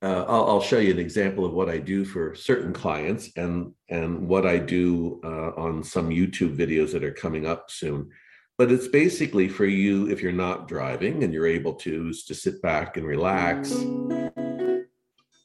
uh, 0.03 0.25
I'll, 0.27 0.49
I'll, 0.49 0.61
show 0.61 0.79
you 0.79 0.91
an 0.91 0.99
example 0.99 1.45
of 1.45 1.53
what 1.53 1.69
I 1.69 1.77
do 1.77 2.03
for 2.03 2.35
certain 2.35 2.73
clients 2.73 3.29
and 3.37 3.71
and 3.89 4.27
what 4.27 4.45
I 4.45 4.57
do 4.57 5.21
uh, 5.23 5.51
on 5.55 5.81
some 5.81 6.09
YouTube 6.09 6.57
videos 6.57 6.91
that 6.91 7.05
are 7.05 7.13
coming 7.13 7.47
up 7.47 7.71
soon. 7.71 8.09
But 8.57 8.69
it's 8.69 8.89
basically 8.89 9.47
for 9.47 9.65
you 9.65 10.09
if 10.09 10.21
you're 10.21 10.33
not 10.33 10.67
driving 10.67 11.23
and 11.23 11.33
you're 11.33 11.47
able 11.47 11.75
to 11.75 12.11
to 12.11 12.35
sit 12.35 12.61
back 12.61 12.97
and 12.97 13.07
relax 13.07 13.71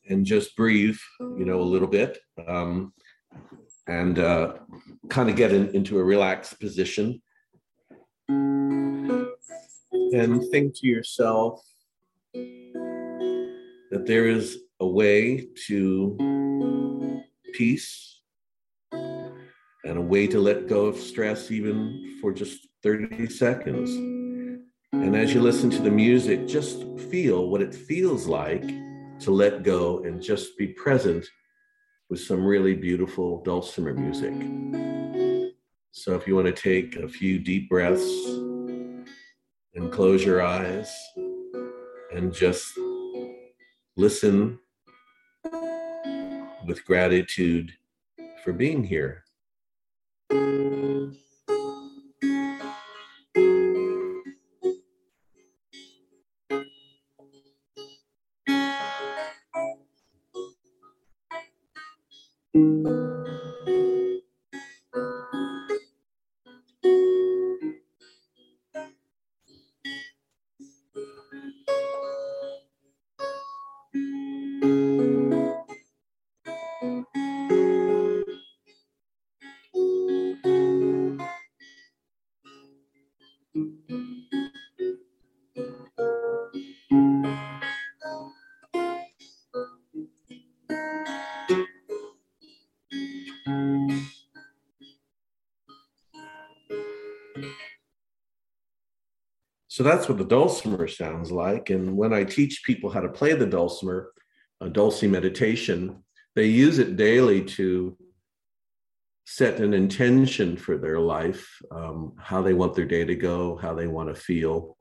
and 0.09 0.27
just 0.27 0.57
breathe, 0.57 0.99
you 1.21 1.45
know, 1.45 1.61
a 1.61 1.62
little 1.62 1.87
bit 1.87 2.19
um, 2.49 2.93
and 3.87 4.19
uh, 4.19 4.55
kind 5.09 5.31
of 5.31 5.37
get 5.37 5.53
in, 5.53 5.69
into 5.69 6.00
a 6.00 6.05
relaxed 6.05 6.59
position 6.59 7.23
and 8.29 9.31
think 10.50 10.77
to 10.81 10.88
yourself 10.88 11.62
that 13.90 14.07
there 14.07 14.26
is 14.26 14.59
a 14.80 14.87
way 14.87 15.49
to 15.66 17.23
peace 17.54 18.21
and 18.92 19.97
a 19.97 20.00
way 20.00 20.26
to 20.26 20.38
let 20.38 20.68
go 20.68 20.87
of 20.87 20.97
stress 20.97 21.50
even 21.50 22.18
for 22.21 22.33
just 22.33 22.68
30 22.83 23.28
seconds. 23.28 23.90
And 24.92 25.16
as 25.16 25.33
you 25.33 25.40
listen 25.40 25.71
to 25.71 25.83
the 25.83 25.90
music, 25.90 26.47
just 26.47 26.85
feel 27.11 27.49
what 27.49 27.62
it 27.62 27.75
feels 27.75 28.26
like 28.26 28.66
to 29.21 29.30
let 29.30 29.62
go 29.62 30.02
and 30.04 30.23
just 30.23 30.57
be 30.59 30.68
present 30.68 31.26
with 32.11 32.21
some 32.21 32.45
really 32.45 32.75
beautiful 32.75 33.42
dulcimer 33.42 33.95
music. 33.95 34.35
So 35.90 36.14
if 36.14 36.26
you 36.26 36.37
want 36.37 36.47
to 36.47 36.52
take 36.52 36.97
a 36.97 37.09
few 37.09 37.38
deep 37.38 37.68
breaths 37.68 38.09
and 39.75 39.90
close 39.90 40.25
your 40.25 40.42
eyes 40.42 40.95
and 42.14 42.33
just 42.33 42.78
listen 43.99 44.61
with 46.64 46.85
gratitude 46.85 47.73
for 48.45 48.52
being 48.52 48.85
here. 48.85 49.25
So 99.78 99.85
that's 99.85 100.08
what 100.08 100.18
the 100.18 100.25
dulcimer 100.25 100.88
sounds 100.88 101.30
like. 101.30 101.70
And 101.70 101.97
when 101.97 102.12
I 102.12 102.25
teach 102.25 102.64
people 102.64 102.90
how 102.90 102.99
to 102.99 103.08
play 103.08 103.35
the 103.35 103.47
dulcimer, 103.47 104.11
a 104.61 104.68
meditation, 105.06 106.02
they 106.35 106.47
use 106.47 106.80
it 106.80 106.97
daily 106.97 107.44
to 107.44 107.97
set 109.25 109.61
an 109.61 109.75
intention 109.75 110.56
for 110.56 110.78
their 110.78 110.99
life, 110.99 111.49
um, 111.70 112.14
how 112.18 112.42
they 112.42 112.54
want 112.54 112.75
their 112.75 112.87
day 112.87 113.04
to 113.04 113.14
go, 113.14 113.56
how 113.58 113.73
they 113.73 113.87
want 113.87 114.08
to 114.08 114.20
feel. 114.20 114.76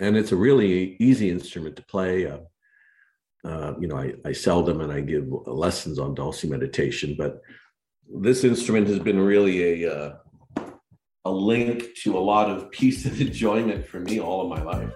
And 0.00 0.16
it's 0.16 0.32
a 0.32 0.36
really 0.36 0.96
easy 0.98 1.30
instrument 1.30 1.76
to 1.76 1.84
play. 1.84 2.26
Uh, 2.26 2.38
uh, 3.44 3.74
you 3.78 3.86
know, 3.86 3.98
I, 3.98 4.14
I 4.24 4.32
sell 4.32 4.64
them 4.64 4.80
and 4.80 4.90
I 4.90 5.00
give 5.00 5.28
lessons 5.46 6.00
on 6.00 6.16
dulce 6.16 6.42
meditation, 6.42 7.14
but 7.16 7.40
this 8.20 8.42
instrument 8.42 8.88
has 8.88 8.98
been 8.98 9.20
really 9.20 9.84
a 9.84 9.94
uh, 9.94 10.14
a 11.24 11.30
link 11.30 11.94
to 11.94 12.18
a 12.18 12.20
lot 12.20 12.50
of 12.50 12.70
peace 12.70 13.04
and 13.04 13.20
enjoyment 13.20 13.86
for 13.86 14.00
me 14.00 14.20
all 14.20 14.42
of 14.42 14.58
my 14.58 14.62
life. 14.62 14.90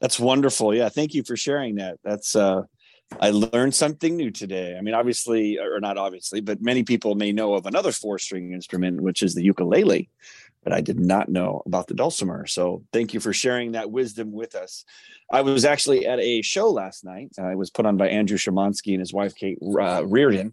That's 0.00 0.20
wonderful. 0.20 0.74
Yeah, 0.74 0.90
thank 0.90 1.14
you 1.14 1.22
for 1.24 1.36
sharing 1.36 1.76
that. 1.76 1.98
That's 2.04 2.36
uh 2.36 2.62
I 3.20 3.30
learned 3.30 3.74
something 3.74 4.16
new 4.16 4.30
today. 4.30 4.76
I 4.76 4.80
mean, 4.80 4.94
obviously, 4.94 5.58
or 5.58 5.78
not 5.80 5.98
obviously, 5.98 6.40
but 6.40 6.60
many 6.60 6.82
people 6.82 7.14
may 7.14 7.32
know 7.32 7.54
of 7.54 7.66
another 7.66 7.92
four 7.92 8.18
string 8.18 8.52
instrument, 8.52 9.00
which 9.00 9.22
is 9.22 9.34
the 9.34 9.42
ukulele 9.42 10.10
but 10.64 10.72
I 10.72 10.80
did 10.80 10.98
not 10.98 11.28
know 11.28 11.62
about 11.66 11.86
the 11.86 11.94
dulcimer. 11.94 12.46
So 12.46 12.82
thank 12.92 13.14
you 13.14 13.20
for 13.20 13.32
sharing 13.32 13.72
that 13.72 13.90
wisdom 13.90 14.32
with 14.32 14.54
us. 14.54 14.84
I 15.30 15.42
was 15.42 15.64
actually 15.64 16.06
at 16.06 16.18
a 16.18 16.42
show 16.42 16.70
last 16.70 17.04
night. 17.04 17.30
Uh, 17.38 17.48
it 17.48 17.58
was 17.58 17.70
put 17.70 17.86
on 17.86 17.96
by 17.96 18.08
Andrew 18.08 18.38
Samonsky 18.38 18.92
and 18.92 19.00
his 19.00 19.12
wife 19.12 19.34
Kate 19.34 19.58
uh, 19.62 20.02
Reinders, 20.02 20.52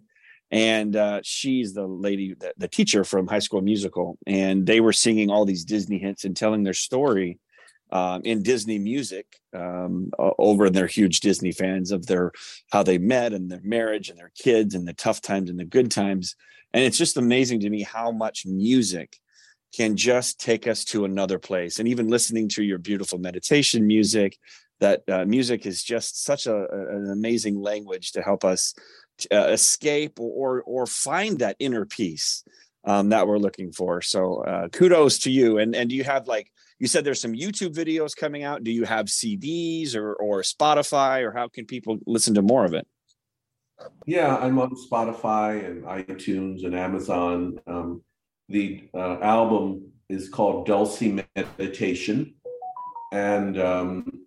and 0.50 0.94
uh, 0.94 1.20
she's 1.24 1.72
the 1.72 1.86
lady, 1.86 2.34
the, 2.34 2.52
the, 2.58 2.68
teacher 2.68 3.04
from 3.04 3.26
High 3.26 3.38
School 3.38 3.62
Musical, 3.62 4.18
and 4.26 4.66
they 4.66 4.80
were 4.80 4.92
singing 4.92 5.30
all 5.30 5.46
these 5.46 5.64
Disney 5.64 5.98
hits 5.98 6.24
and 6.24 6.36
telling 6.36 6.62
their 6.62 6.74
story 6.74 7.38
um, 7.90 8.22
in 8.24 8.42
Disney 8.42 8.78
music 8.78 9.26
um, 9.54 10.10
over 10.18 10.66
and 10.66 10.74
they're 10.74 10.86
huge 10.86 11.20
Disney 11.20 11.52
fans 11.52 11.90
of 11.90 12.06
their 12.06 12.32
how 12.70 12.82
they 12.82 12.98
met 12.98 13.32
and 13.32 13.50
their 13.50 13.60
marriage 13.62 14.08
and 14.08 14.18
their 14.18 14.32
kids 14.38 14.74
and 14.74 14.86
the 14.86 14.94
tough 14.94 15.20
times 15.20 15.50
and 15.50 15.58
the 15.58 15.64
good 15.64 15.90
times. 15.90 16.36
And 16.72 16.84
it's 16.84 16.96
just 16.96 17.18
amazing 17.18 17.60
to 17.60 17.70
me 17.70 17.82
how 17.82 18.10
much 18.10 18.46
music 18.46 19.18
can 19.74 19.96
just 19.96 20.40
take 20.40 20.66
us 20.66 20.84
to 20.84 21.04
another 21.04 21.38
place. 21.38 21.78
And 21.78 21.88
even 21.88 22.08
listening 22.08 22.48
to 22.50 22.62
your 22.62 22.78
beautiful 22.78 23.18
meditation 23.18 23.86
music, 23.86 24.38
that 24.80 25.02
uh, 25.08 25.24
music 25.24 25.64
is 25.64 25.82
just 25.82 26.24
such 26.24 26.46
a, 26.46 26.66
an 26.70 27.10
amazing 27.10 27.60
language 27.60 28.12
to 28.12 28.22
help 28.22 28.44
us 28.44 28.74
uh, 29.30 29.48
escape 29.48 30.18
or 30.18 30.62
or 30.62 30.86
find 30.86 31.38
that 31.38 31.56
inner 31.58 31.84
peace 31.86 32.44
um, 32.84 33.10
that 33.10 33.26
we're 33.26 33.38
looking 33.38 33.72
for. 33.72 34.02
So 34.02 34.42
uh, 34.42 34.68
kudos 34.68 35.20
to 35.20 35.30
you. 35.30 35.58
And 35.58 35.74
and 35.74 35.88
do 35.88 35.96
you 35.96 36.04
have 36.04 36.26
like 36.26 36.50
you 36.78 36.88
said 36.88 37.04
there's 37.04 37.20
some 37.20 37.34
YouTube 37.34 37.74
videos 37.74 38.16
coming 38.16 38.42
out. 38.42 38.64
Do 38.64 38.72
you 38.72 38.84
have 38.84 39.06
CDs 39.06 39.94
or 39.94 40.14
or 40.14 40.42
Spotify 40.42 41.22
or 41.22 41.32
how 41.32 41.48
can 41.48 41.64
people 41.64 41.98
listen 42.06 42.34
to 42.34 42.42
more 42.42 42.64
of 42.64 42.74
it? 42.74 42.86
Yeah, 44.06 44.36
I'm 44.36 44.58
on 44.58 44.74
Spotify 44.74 45.64
and 45.64 45.84
iTunes 45.84 46.64
and 46.64 46.74
Amazon. 46.74 47.58
Um, 47.66 48.02
the 48.48 48.88
uh, 48.94 49.18
album 49.20 49.92
is 50.08 50.28
called 50.28 50.66
Dulcie 50.66 51.24
Meditation, 51.36 52.34
and 53.12 53.58
um, 53.60 54.20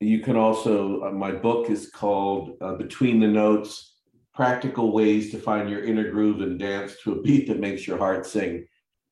you 0.00 0.20
can 0.20 0.36
also. 0.36 1.02
Uh, 1.04 1.10
my 1.12 1.32
book 1.32 1.70
is 1.70 1.90
called 1.90 2.56
uh, 2.60 2.74
Between 2.74 3.20
the 3.20 3.28
Notes: 3.28 3.96
Practical 4.34 4.92
Ways 4.92 5.30
to 5.30 5.38
Find 5.38 5.68
Your 5.70 5.84
Inner 5.84 6.10
Groove 6.10 6.40
and 6.40 6.58
Dance 6.58 6.96
to 7.02 7.12
a 7.12 7.22
Beat 7.22 7.48
That 7.48 7.60
Makes 7.60 7.86
Your 7.86 7.98
Heart 7.98 8.26
Sing. 8.26 8.66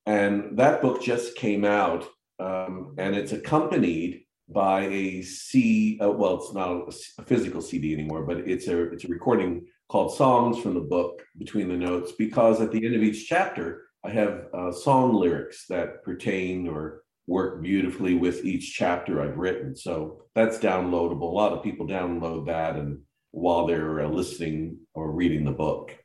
And 0.06 0.56
that 0.56 0.80
book 0.80 1.02
just 1.02 1.34
came 1.34 1.64
out 1.64 2.06
um, 2.38 2.94
and 2.98 3.14
it's 3.14 3.32
accompanied 3.32 4.22
by 4.48 4.82
a 4.82 5.22
C. 5.22 5.98
Uh, 6.02 6.10
well, 6.10 6.36
it's 6.36 6.52
not 6.52 6.88
a, 7.18 7.22
physical 7.24 7.60
CD 7.60 7.92
anymore, 7.92 8.24
but 8.24 8.38
it's 8.38 8.68
a 8.68 8.92
it's 8.92 9.04
a 9.04 9.08
recording 9.08 9.66
called 9.88 10.14
"Songs 10.14 10.58
from 10.58 10.74
the 10.74 10.80
Book 10.80 11.22
Between 11.38 11.68
the 11.68 11.76
Notes." 11.76 12.12
Because 12.12 12.60
at 12.60 12.70
the 12.70 12.84
end 12.84 12.94
of 12.94 13.02
each 13.02 13.26
chapter, 13.26 13.85
I 14.06 14.10
have 14.10 14.46
uh, 14.54 14.70
song 14.70 15.14
lyrics 15.14 15.66
that 15.66 16.04
pertain 16.04 16.68
or 16.68 17.02
work 17.26 17.60
beautifully 17.60 18.14
with 18.14 18.44
each 18.44 18.72
chapter 18.74 19.20
I've 19.20 19.36
written. 19.36 19.74
So 19.74 20.22
that's 20.34 20.58
downloadable. 20.58 21.22
A 21.22 21.34
lot 21.34 21.52
of 21.52 21.64
people 21.64 21.88
download 21.88 22.46
that 22.46 22.76
and 22.76 23.00
while 23.32 23.66
they're 23.66 24.00
uh, 24.00 24.08
listening 24.08 24.78
or 24.94 25.10
reading 25.10 25.44
the 25.44 25.50
book. 25.50 25.96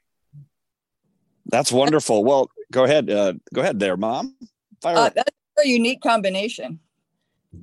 That's 1.46 1.72
wonderful. 1.72 2.24
Well, 2.24 2.50
go 2.72 2.86
ahead. 2.86 3.10
Uh, 3.10 3.34
go 3.53 3.62
ahead 3.62 3.79
there, 3.79 3.98
Mom. 3.98 4.36
Fire. 4.81 4.98
Uh, 4.98 5.10
that's 5.15 5.31
a 5.63 5.67
unique 5.67 6.01
combination. 6.01 6.79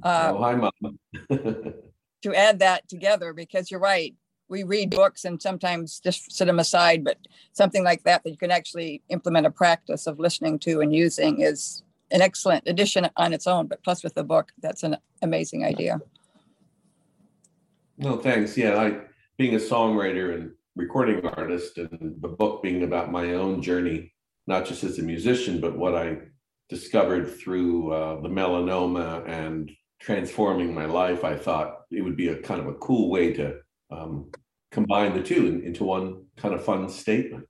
Uh, 0.02 0.33
oh, 0.35 0.38
hi, 0.38 0.54
Mom. 0.54 0.99
to 2.23 2.35
add 2.35 2.61
that 2.61 2.88
together, 2.88 3.33
because 3.33 3.71
you're 3.71 3.80
right. 3.80 4.14
We 4.49 4.62
read 4.62 4.90
books 4.90 5.25
and 5.25 5.40
sometimes 5.40 6.00
just 6.00 6.33
set 6.33 6.47
them 6.47 6.59
aside, 6.59 7.05
but 7.05 7.19
something 7.52 7.85
like 7.85 8.02
that 8.05 8.25
that 8.25 8.31
you 8.31 8.37
can 8.37 8.50
actually 8.50 9.02
implement 9.09 9.47
a 9.47 9.50
practice 9.50 10.07
of 10.07 10.19
listening 10.19 10.59
to 10.61 10.81
and 10.81 10.95
using 10.95 11.40
is 11.40 11.83
an 12.11 12.23
excellent 12.23 12.64
addition 12.67 13.09
on 13.17 13.33
its 13.33 13.47
own. 13.47 13.67
But 13.67 13.83
plus, 13.83 14.02
with 14.02 14.14
the 14.14 14.25
book, 14.25 14.52
that's 14.62 14.83
an 14.83 14.97
amazing 15.23 15.64
idea. 15.64 16.00
No, 17.99 18.17
thanks. 18.17 18.57
Yeah, 18.57 18.81
I 18.81 19.00
being 19.37 19.55
a 19.55 19.59
songwriter 19.59 20.35
and 20.35 20.52
recording 20.76 21.25
artist, 21.26 21.76
and 21.78 22.17
the 22.21 22.28
book 22.28 22.62
being 22.62 22.85
about 22.85 23.12
my 23.12 23.35
own 23.35 23.61
journey, 23.61 24.12
not 24.47 24.64
just 24.64 24.85
as 24.85 24.99
a 24.99 25.02
musician, 25.02 25.61
but 25.61 25.76
what 25.76 25.95
I 25.95 26.19
discovered 26.69 27.28
through 27.28 27.93
uh, 27.93 28.21
the 28.21 28.28
melanoma 28.28 29.28
and 29.28 29.71
transforming 30.00 30.75
my 30.75 30.85
life, 30.85 31.25
I 31.25 31.37
thought 31.37 31.81
it 31.90 32.02
would 32.02 32.17
be 32.17 32.28
a 32.28 32.40
kind 32.40 32.61
of 32.61 32.69
a 32.69 32.75
cool 32.75 33.11
way 33.11 33.33
to 33.35 33.59
um, 33.90 34.30
combine 34.71 35.14
the 35.14 35.23
two 35.23 35.47
in, 35.47 35.62
into 35.62 35.85
one 35.85 36.25
kind 36.37 36.54
of 36.54 36.64
fun 36.64 36.88
statement. 36.88 37.47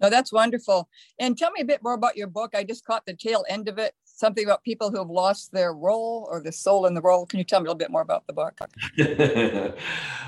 No, 0.00 0.08
that's 0.08 0.32
wonderful. 0.32 0.88
And 1.18 1.36
tell 1.36 1.50
me 1.50 1.60
a 1.60 1.64
bit 1.64 1.82
more 1.82 1.92
about 1.92 2.16
your 2.16 2.26
book. 2.26 2.54
I 2.54 2.64
just 2.64 2.84
caught 2.84 3.04
the 3.04 3.14
tail 3.14 3.44
end 3.48 3.68
of 3.68 3.78
it. 3.78 3.92
Something 4.04 4.44
about 4.44 4.64
people 4.64 4.90
who 4.90 4.98
have 4.98 5.10
lost 5.10 5.52
their 5.52 5.72
role 5.72 6.26
or 6.30 6.42
the 6.42 6.52
soul 6.52 6.86
in 6.86 6.94
the 6.94 7.00
role. 7.00 7.26
Can 7.26 7.38
you 7.38 7.44
tell 7.44 7.60
me 7.60 7.66
a 7.66 7.68
little 7.68 7.78
bit 7.78 7.90
more 7.90 8.02
about 8.02 8.26
the 8.26 8.32
book? 8.32 8.58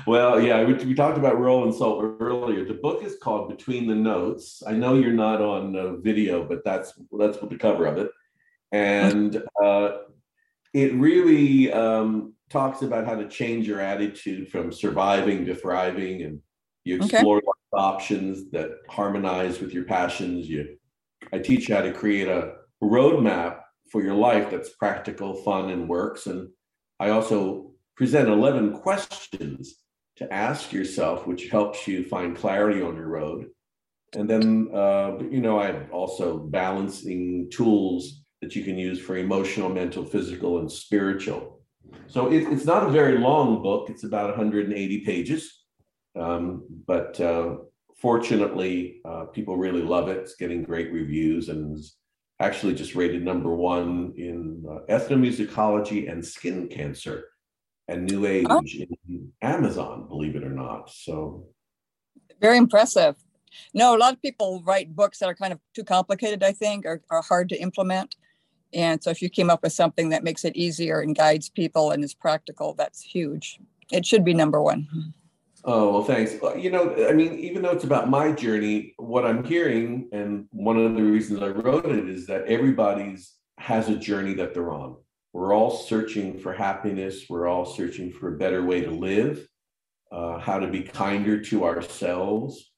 well, 0.07 0.39
yeah, 0.41 0.63
we, 0.63 0.73
we, 0.73 0.93
talked 0.93 1.17
about 1.17 1.39
role 1.39 1.63
and 1.63 1.73
soul 1.73 2.15
earlier. 2.19 2.65
The 2.65 2.73
book 2.75 3.03
is 3.03 3.17
called 3.21 3.49
Between 3.49 3.87
the 3.87 3.95
Notes. 3.95 4.63
I 4.65 4.73
know 4.73 4.95
you're 4.95 5.13
not 5.13 5.41
on 5.41 5.75
uh, 5.75 5.95
video, 5.97 6.43
but 6.43 6.63
that's 6.63 6.93
that's 7.19 7.39
what 7.39 7.49
the 7.51 7.57
cover 7.57 7.85
of 7.85 7.97
it, 7.97 8.09
and 8.71 9.43
uh, 9.63 9.97
it 10.73 10.93
really 10.95 11.71
um, 11.71 12.32
talks 12.53 12.83
about 12.83 13.05
how 13.05 13.15
to 13.15 13.27
change 13.27 13.67
your 13.67 13.81
attitude 13.81 14.49
from 14.49 14.71
surviving 14.71 15.45
to 15.45 15.55
thriving, 15.55 16.21
and 16.21 16.39
you 16.85 16.95
explore 16.97 17.37
okay 17.39 17.47
options 17.73 18.51
that 18.51 18.69
harmonize 18.89 19.59
with 19.59 19.73
your 19.73 19.83
passions. 19.83 20.47
You, 20.47 20.77
I 21.31 21.39
teach 21.39 21.67
you 21.67 21.75
how 21.75 21.81
to 21.81 21.91
create 21.91 22.27
a 22.27 22.53
roadmap 22.81 23.61
for 23.91 24.01
your 24.01 24.15
life 24.15 24.49
that's 24.51 24.69
practical, 24.69 25.33
fun, 25.33 25.69
and 25.69 25.89
works. 25.89 26.27
And 26.27 26.49
I 26.99 27.09
also 27.09 27.71
present 27.95 28.29
11 28.29 28.73
questions 28.73 29.75
to 30.17 30.31
ask 30.31 30.71
yourself, 30.71 31.25
which 31.25 31.49
helps 31.49 31.87
you 31.87 32.03
find 32.03 32.37
clarity 32.37 32.81
on 32.81 32.95
your 32.95 33.07
road. 33.07 33.47
And 34.15 34.29
then, 34.29 34.69
uh, 34.73 35.17
you 35.31 35.41
know, 35.41 35.59
I 35.59 35.67
have 35.67 35.91
also 35.91 36.37
balancing 36.37 37.49
tools 37.51 38.21
that 38.41 38.55
you 38.55 38.63
can 38.63 38.77
use 38.77 38.99
for 38.99 39.17
emotional, 39.17 39.69
mental, 39.69 40.05
physical, 40.05 40.59
and 40.59 40.71
spiritual. 40.71 41.62
So 42.07 42.31
it, 42.31 42.43
it's 42.51 42.65
not 42.65 42.87
a 42.87 42.91
very 42.91 43.17
long 43.17 43.61
book. 43.61 43.89
It's 43.89 44.03
about 44.03 44.29
180 44.29 45.05
pages. 45.05 45.63
Um, 46.15 46.63
but 46.85 47.19
uh, 47.19 47.55
fortunately, 47.95 49.01
uh, 49.05 49.25
people 49.25 49.57
really 49.57 49.81
love 49.81 50.09
it. 50.09 50.17
It's 50.17 50.35
getting 50.35 50.63
great 50.63 50.91
reviews 50.91 51.49
and 51.49 51.79
actually 52.39 52.75
just 52.75 52.95
rated 52.95 53.23
number 53.23 53.53
one 53.53 54.13
in 54.17 54.63
uh, 54.69 54.79
ethnomusicology 54.93 56.11
and 56.11 56.25
skin 56.25 56.67
cancer 56.67 57.25
and 57.87 58.05
new 58.05 58.25
age 58.25 58.45
oh. 58.49 58.61
in 59.09 59.31
Amazon, 59.41 60.07
believe 60.07 60.35
it 60.35 60.43
or 60.43 60.49
not. 60.49 60.89
So 60.89 61.47
very 62.41 62.57
impressive. 62.57 63.15
No, 63.73 63.95
a 63.95 63.97
lot 63.97 64.13
of 64.13 64.21
people 64.21 64.61
write 64.65 64.95
books 64.95 65.19
that 65.19 65.29
are 65.29 65.35
kind 65.35 65.53
of 65.53 65.59
too 65.75 65.83
complicated, 65.83 66.43
I 66.43 66.51
think, 66.51 66.85
or 66.85 67.01
are 67.09 67.21
hard 67.21 67.49
to 67.49 67.55
implement. 67.55 68.15
And 68.73 69.03
so 69.03 69.09
if 69.09 69.21
you 69.21 69.29
came 69.29 69.49
up 69.49 69.63
with 69.63 69.73
something 69.73 70.09
that 70.09 70.23
makes 70.23 70.43
it 70.45 70.55
easier 70.55 70.99
and 70.99 71.15
guides 71.15 71.49
people 71.49 71.91
and 71.91 72.03
is 72.03 72.13
practical, 72.13 72.73
that's 72.73 73.01
huge. 73.01 73.59
It 73.91 74.05
should 74.05 74.25
be 74.25 74.33
number 74.33 74.61
one. 74.61 74.87
Oh, 75.65 75.91
well, 75.93 76.03
thanks. 76.03 76.33
You 76.57 76.71
know, 76.71 77.07
I 77.07 77.13
mean, 77.13 77.39
even 77.39 77.61
though 77.61 77.71
it's 77.71 77.85
about 77.85 78.09
my 78.09 78.31
journey, 78.31 78.93
what 78.97 79.25
I'm 79.25 79.43
hearing, 79.43 80.09
and 80.11 80.45
one 80.51 80.77
of 80.77 80.95
the 80.95 81.03
reasons 81.03 81.41
I 81.41 81.49
wrote 81.49 81.85
it 81.85 82.09
is 82.09 82.27
that 82.27 82.45
everybody's 82.47 83.33
has 83.59 83.87
a 83.87 83.95
journey 83.95 84.33
that 84.33 84.53
they're 84.53 84.71
on. 84.73 84.97
We're 85.31 85.53
all 85.53 85.71
searching 85.71 86.37
for 86.37 86.53
happiness. 86.53 87.25
We're 87.29 87.47
all 87.47 87.65
searching 87.65 88.11
for 88.11 88.35
a 88.35 88.37
better 88.37 88.63
way 88.63 88.81
to 88.81 88.91
live, 88.91 89.47
uh, 90.11 90.37
how 90.39 90.59
to 90.59 90.67
be 90.67 90.83
kinder 90.83 91.39
to 91.41 91.63
ourselves. 91.63 92.71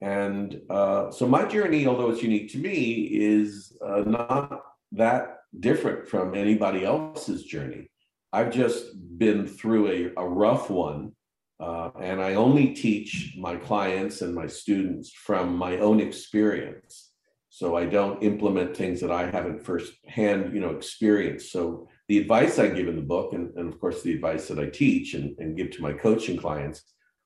And 0.00 0.60
uh, 0.70 1.10
so 1.10 1.26
my 1.28 1.44
journey, 1.44 1.86
although 1.86 2.10
it's 2.10 2.22
unique 2.22 2.50
to 2.52 2.58
me, 2.58 3.08
is 3.12 3.76
uh, 3.84 4.02
not 4.06 4.60
that 4.92 5.38
different 5.58 6.08
from 6.08 6.34
anybody 6.34 6.84
else's 6.84 7.44
journey. 7.44 7.90
I've 8.32 8.52
just 8.52 8.84
been 9.18 9.46
through 9.46 10.12
a, 10.16 10.20
a 10.22 10.28
rough 10.28 10.70
one 10.70 11.12
uh, 11.60 11.90
and 12.00 12.20
I 12.20 12.34
only 12.34 12.74
teach 12.74 13.34
my 13.38 13.56
clients 13.56 14.22
and 14.22 14.34
my 14.34 14.46
students 14.46 15.12
from 15.12 15.56
my 15.56 15.78
own 15.78 16.00
experience. 16.00 17.10
So 17.50 17.76
I 17.76 17.86
don't 17.86 18.22
implement 18.22 18.76
things 18.76 19.00
that 19.00 19.10
I 19.10 19.28
haven't 19.28 19.64
firsthand, 19.64 20.54
you 20.54 20.60
know, 20.60 20.70
experienced. 20.70 21.50
So 21.50 21.88
the 22.06 22.18
advice 22.18 22.58
I 22.58 22.68
give 22.68 22.86
in 22.86 22.94
the 22.94 23.02
book, 23.02 23.32
and, 23.32 23.52
and 23.56 23.72
of 23.72 23.80
course 23.80 24.02
the 24.02 24.12
advice 24.12 24.46
that 24.48 24.60
I 24.60 24.66
teach 24.66 25.14
and, 25.14 25.36
and 25.38 25.56
give 25.56 25.70
to 25.72 25.82
my 25.82 25.92
coaching 25.92 26.36
clients, 26.36 26.82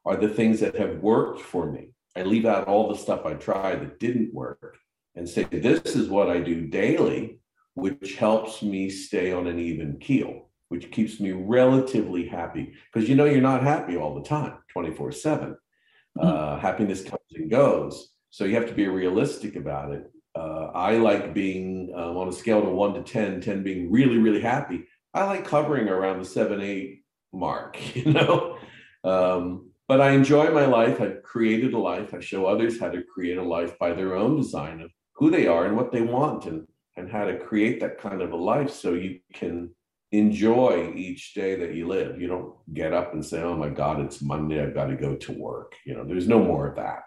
are 0.06 0.16
the 0.16 0.28
things 0.28 0.60
that 0.60 0.76
have 0.76 0.98
worked 0.98 1.40
for 1.40 1.70
me. 1.70 1.90
I 2.16 2.22
leave 2.22 2.46
out 2.46 2.68
all 2.68 2.88
the 2.88 2.98
stuff 2.98 3.26
I 3.26 3.34
tried 3.34 3.82
that 3.82 4.00
didn't 4.00 4.32
work 4.32 4.78
and 5.14 5.28
say, 5.28 5.44
this 5.44 5.94
is 5.94 6.08
what 6.08 6.30
I 6.30 6.40
do 6.40 6.66
daily, 6.66 7.38
which 7.74 8.16
helps 8.16 8.62
me 8.62 8.90
stay 8.90 9.32
on 9.32 9.46
an 9.46 9.58
even 9.58 9.98
keel 9.98 10.48
which 10.72 10.90
keeps 10.90 11.20
me 11.20 11.32
relatively 11.32 12.26
happy. 12.26 12.72
Because 12.90 13.06
you 13.06 13.14
know 13.14 13.26
you're 13.26 13.42
not 13.42 13.62
happy 13.62 13.94
all 13.94 14.14
the 14.14 14.26
time 14.26 14.54
24 14.72 15.12
7 15.12 15.50
mm-hmm. 15.50 16.26
uh, 16.26 16.58
happiness 16.58 17.02
comes 17.04 17.20
and 17.34 17.50
goes 17.50 18.14
so 18.30 18.46
you 18.46 18.54
have 18.54 18.68
to 18.68 18.74
be 18.74 18.88
realistic 18.88 19.56
about 19.56 19.92
it. 19.92 20.10
Uh, 20.34 20.70
i 20.74 20.92
like 20.96 21.34
being 21.34 21.92
um, 21.94 22.16
on 22.16 22.28
a 22.28 22.32
scale 22.32 22.66
of 22.66 22.72
1 22.72 22.94
to 22.94 23.02
10 23.02 23.42
10 23.42 23.62
being 23.62 23.92
really 23.92 24.16
really 24.16 24.40
happy 24.40 24.84
i 25.12 25.24
like 25.24 25.46
hovering 25.46 25.88
around 25.90 26.18
the 26.18 26.24
7 26.24 26.58
8 26.58 27.02
mark 27.34 27.78
you 27.94 28.10
know? 28.10 28.56
Um, 29.04 29.72
but 29.88 30.00
i 30.00 30.12
enjoy 30.12 30.50
my 30.52 30.64
life 30.64 31.02
i've 31.02 31.22
created 31.22 31.74
a 31.74 31.78
life 31.78 32.14
i 32.14 32.20
show 32.20 32.46
others 32.46 32.80
how 32.80 32.88
to 32.88 33.02
create 33.14 33.36
a 33.36 33.42
life 33.56 33.78
by 33.78 33.92
their 33.92 34.16
own 34.16 34.36
design 34.36 34.80
of 34.80 34.90
who 35.16 35.30
they 35.30 35.46
are 35.46 35.66
and 35.66 35.76
what 35.76 35.92
they 35.92 36.00
want 36.00 36.46
and 36.46 36.66
and 36.96 37.10
how 37.10 37.24
to 37.24 37.38
create 37.38 37.80
that 37.80 37.98
kind 37.98 38.22
of 38.22 38.32
a 38.32 38.36
life 38.36 38.70
so 38.70 38.94
you 38.94 39.20
can 39.32 39.70
enjoy 40.12 40.92
each 40.94 41.32
day 41.34 41.54
that 41.56 41.74
you 41.74 41.88
live. 41.88 42.20
You 42.20 42.28
don't 42.28 42.54
get 42.74 42.92
up 42.92 43.14
and 43.14 43.24
say, 43.24 43.42
"Oh 43.42 43.56
my 43.56 43.70
God, 43.70 44.00
it's 44.00 44.20
Monday. 44.20 44.62
I've 44.62 44.74
got 44.74 44.86
to 44.86 44.96
go 44.96 45.16
to 45.16 45.32
work." 45.32 45.74
You 45.86 45.94
know, 45.94 46.04
there's 46.04 46.28
no 46.28 46.38
more 46.38 46.66
of 46.66 46.76
that. 46.76 47.04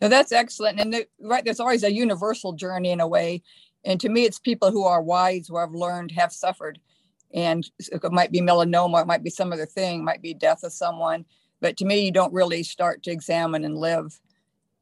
No, 0.00 0.08
that's 0.08 0.32
excellent. 0.32 0.80
And 0.80 0.92
the, 0.92 1.06
right, 1.20 1.44
there's 1.44 1.60
always 1.60 1.84
a 1.84 1.92
universal 1.92 2.54
journey 2.54 2.90
in 2.90 2.98
a 2.98 3.06
way. 3.06 3.42
And 3.84 4.00
to 4.00 4.08
me, 4.08 4.24
it's 4.24 4.40
people 4.40 4.72
who 4.72 4.84
are 4.84 5.00
wise, 5.00 5.46
who 5.46 5.56
have 5.58 5.72
learned, 5.72 6.10
have 6.10 6.32
suffered. 6.32 6.80
And 7.32 7.68
it 7.78 8.12
might 8.12 8.32
be 8.32 8.40
melanoma, 8.40 9.02
it 9.02 9.06
might 9.06 9.22
be 9.22 9.30
some 9.30 9.52
other 9.52 9.64
thing, 9.64 10.04
might 10.04 10.20
be 10.20 10.34
death 10.34 10.64
of 10.64 10.72
someone. 10.72 11.24
But 11.60 11.76
to 11.76 11.84
me, 11.84 12.04
you 12.04 12.10
don't 12.10 12.32
really 12.32 12.64
start 12.64 13.04
to 13.04 13.12
examine 13.12 13.64
and 13.64 13.78
live 13.78 14.20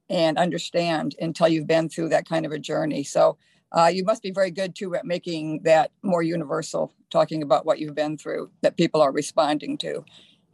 and 0.08 0.38
understand 0.38 1.14
until 1.20 1.48
you've 1.48 1.66
been 1.66 1.88
through 1.88 2.08
that 2.08 2.28
kind 2.28 2.46
of 2.46 2.52
a 2.52 2.58
journey. 2.58 3.04
So 3.04 3.36
uh, 3.72 3.90
you 3.92 4.04
must 4.04 4.22
be 4.22 4.30
very 4.30 4.50
good 4.50 4.74
too 4.74 4.94
at 4.94 5.04
making 5.04 5.62
that 5.62 5.90
more 6.02 6.22
universal, 6.22 6.92
talking 7.10 7.42
about 7.42 7.64
what 7.64 7.78
you've 7.78 7.94
been 7.94 8.18
through 8.18 8.50
that 8.62 8.76
people 8.76 9.00
are 9.00 9.12
responding 9.12 9.78
to. 9.78 10.04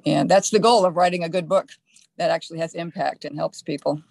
And 0.05 0.31
that's 0.31 0.51
the 0.51 0.59
goal 0.59 0.85
of 0.85 0.97
writing 0.97 1.25
a 1.25 1.29
good 1.29 1.49
book 1.49 1.71
that 2.19 2.31
actually 2.31 2.59
has 2.59 2.75
impact 2.75 3.25
and 3.25 3.37
helps 3.37 3.63
people. 3.63 4.03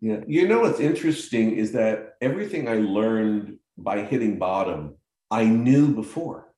Yeah. 0.00 0.20
You 0.26 0.46
know 0.46 0.60
what's 0.60 0.80
interesting 0.80 1.52
is 1.56 1.72
that 1.72 2.16
everything 2.20 2.68
I 2.68 2.74
learned 2.74 3.58
by 3.76 4.02
hitting 4.02 4.38
bottom, 4.38 4.94
I 5.30 5.44
knew 5.44 5.94
before, 5.94 6.52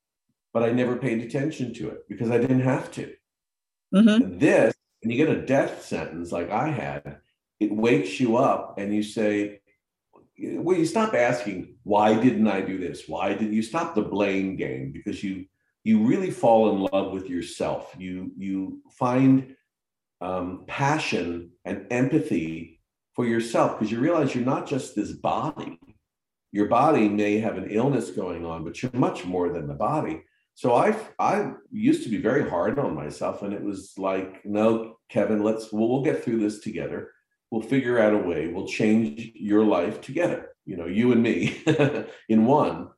but 0.52 0.62
I 0.62 0.72
never 0.72 0.96
paid 0.96 1.20
attention 1.20 1.72
to 1.74 1.88
it 1.90 2.08
because 2.08 2.30
I 2.30 2.38
didn't 2.38 2.60
have 2.60 2.90
to. 2.92 3.14
Mm-hmm. 3.94 4.38
This, 4.38 4.74
when 5.02 5.10
you 5.10 5.16
get 5.16 5.34
a 5.34 5.44
death 5.44 5.84
sentence 5.84 6.32
like 6.32 6.50
I 6.50 6.68
had, 6.68 7.18
it 7.60 7.72
wakes 7.72 8.20
you 8.20 8.36
up 8.36 8.78
and 8.78 8.94
you 8.94 9.02
say, 9.02 9.59
well, 10.40 10.78
you 10.78 10.86
stop 10.86 11.14
asking, 11.14 11.76
why 11.82 12.14
didn't 12.20 12.48
I 12.48 12.60
do 12.60 12.78
this? 12.78 13.04
Why 13.06 13.34
did 13.34 13.52
you 13.52 13.62
stop 13.62 13.94
the 13.94 14.02
blame 14.02 14.56
game? 14.56 14.92
Because 14.92 15.22
you 15.22 15.46
you 15.84 16.06
really 16.06 16.30
fall 16.30 16.70
in 16.70 16.88
love 16.92 17.12
with 17.12 17.28
yourself. 17.28 17.94
You 17.98 18.32
you 18.36 18.82
find 18.90 19.54
um, 20.20 20.64
passion 20.66 21.50
and 21.64 21.86
empathy 21.90 22.80
for 23.14 23.26
yourself 23.26 23.78
because 23.78 23.90
you 23.90 24.00
realize 24.00 24.34
you're 24.34 24.44
not 24.44 24.66
just 24.66 24.94
this 24.94 25.12
body. 25.12 25.78
Your 26.52 26.66
body 26.66 27.08
may 27.08 27.38
have 27.38 27.56
an 27.56 27.70
illness 27.70 28.10
going 28.10 28.44
on, 28.44 28.64
but 28.64 28.82
you're 28.82 28.92
much 28.92 29.24
more 29.24 29.50
than 29.52 29.66
the 29.68 29.74
body. 29.74 30.22
So 30.54 30.74
I 30.74 30.96
I 31.18 31.52
used 31.70 32.02
to 32.04 32.08
be 32.08 32.18
very 32.18 32.48
hard 32.48 32.78
on 32.78 32.94
myself, 32.94 33.42
and 33.42 33.52
it 33.52 33.62
was 33.62 33.92
like, 33.96 34.44
no, 34.44 34.96
Kevin, 35.08 35.42
let's 35.42 35.72
we'll, 35.72 35.88
we'll 35.88 36.02
get 36.02 36.22
through 36.22 36.40
this 36.40 36.60
together. 36.60 37.10
We'll 37.50 37.62
figure 37.62 37.98
out 37.98 38.14
a 38.14 38.18
way. 38.18 38.48
We'll 38.48 38.68
change 38.68 39.32
your 39.34 39.64
life 39.64 40.00
together. 40.00 40.50
You 40.64 40.76
know, 40.76 40.86
you 40.86 41.12
and 41.12 41.22
me 41.22 41.62
in 42.28 42.46
one. 42.46 42.88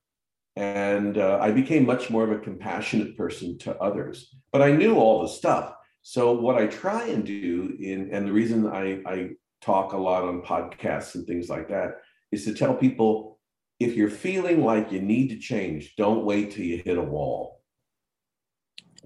And 0.56 1.16
uh, 1.16 1.38
I 1.40 1.50
became 1.50 1.86
much 1.86 2.10
more 2.10 2.24
of 2.24 2.30
a 2.30 2.38
compassionate 2.38 3.16
person 3.16 3.56
to 3.58 3.76
others. 3.78 4.34
But 4.52 4.60
I 4.60 4.72
knew 4.72 4.96
all 4.96 5.22
the 5.22 5.28
stuff. 5.28 5.72
So 6.02 6.32
what 6.32 6.56
I 6.56 6.66
try 6.66 7.06
and 7.06 7.24
do 7.24 7.76
in, 7.80 8.10
and 8.12 8.26
the 8.26 8.32
reason 8.32 8.66
I, 8.66 9.00
I 9.06 9.30
talk 9.62 9.92
a 9.92 9.96
lot 9.96 10.24
on 10.24 10.42
podcasts 10.42 11.14
and 11.14 11.26
things 11.26 11.48
like 11.48 11.68
that 11.68 12.02
is 12.32 12.44
to 12.44 12.54
tell 12.54 12.74
people 12.74 13.38
if 13.78 13.94
you're 13.94 14.10
feeling 14.10 14.64
like 14.64 14.92
you 14.92 15.00
need 15.00 15.28
to 15.28 15.38
change, 15.38 15.94
don't 15.96 16.24
wait 16.24 16.52
till 16.52 16.64
you 16.64 16.82
hit 16.84 16.98
a 16.98 17.02
wall. 17.02 17.62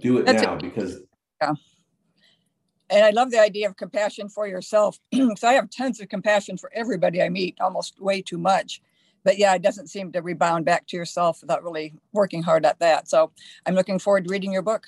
Do 0.00 0.18
it 0.18 0.26
That's 0.26 0.42
now 0.42 0.56
because. 0.56 1.00
Yeah. 1.40 1.52
And 2.88 3.04
I 3.04 3.10
love 3.10 3.30
the 3.30 3.40
idea 3.40 3.68
of 3.68 3.76
compassion 3.76 4.28
for 4.28 4.46
yourself. 4.46 4.98
because 5.10 5.44
I 5.44 5.54
have 5.54 5.70
tons 5.70 6.00
of 6.00 6.08
compassion 6.08 6.56
for 6.56 6.70
everybody 6.74 7.22
I 7.22 7.28
meet, 7.28 7.60
almost 7.60 8.00
way 8.00 8.22
too 8.22 8.38
much. 8.38 8.80
But 9.24 9.38
yeah, 9.38 9.54
it 9.54 9.62
doesn't 9.62 9.88
seem 9.88 10.12
to 10.12 10.22
rebound 10.22 10.64
back 10.64 10.86
to 10.88 10.96
yourself 10.96 11.40
without 11.40 11.64
really 11.64 11.94
working 12.12 12.42
hard 12.42 12.64
at 12.64 12.78
that. 12.78 13.08
So 13.08 13.32
I'm 13.66 13.74
looking 13.74 13.98
forward 13.98 14.24
to 14.24 14.30
reading 14.30 14.52
your 14.52 14.62
book. 14.62 14.86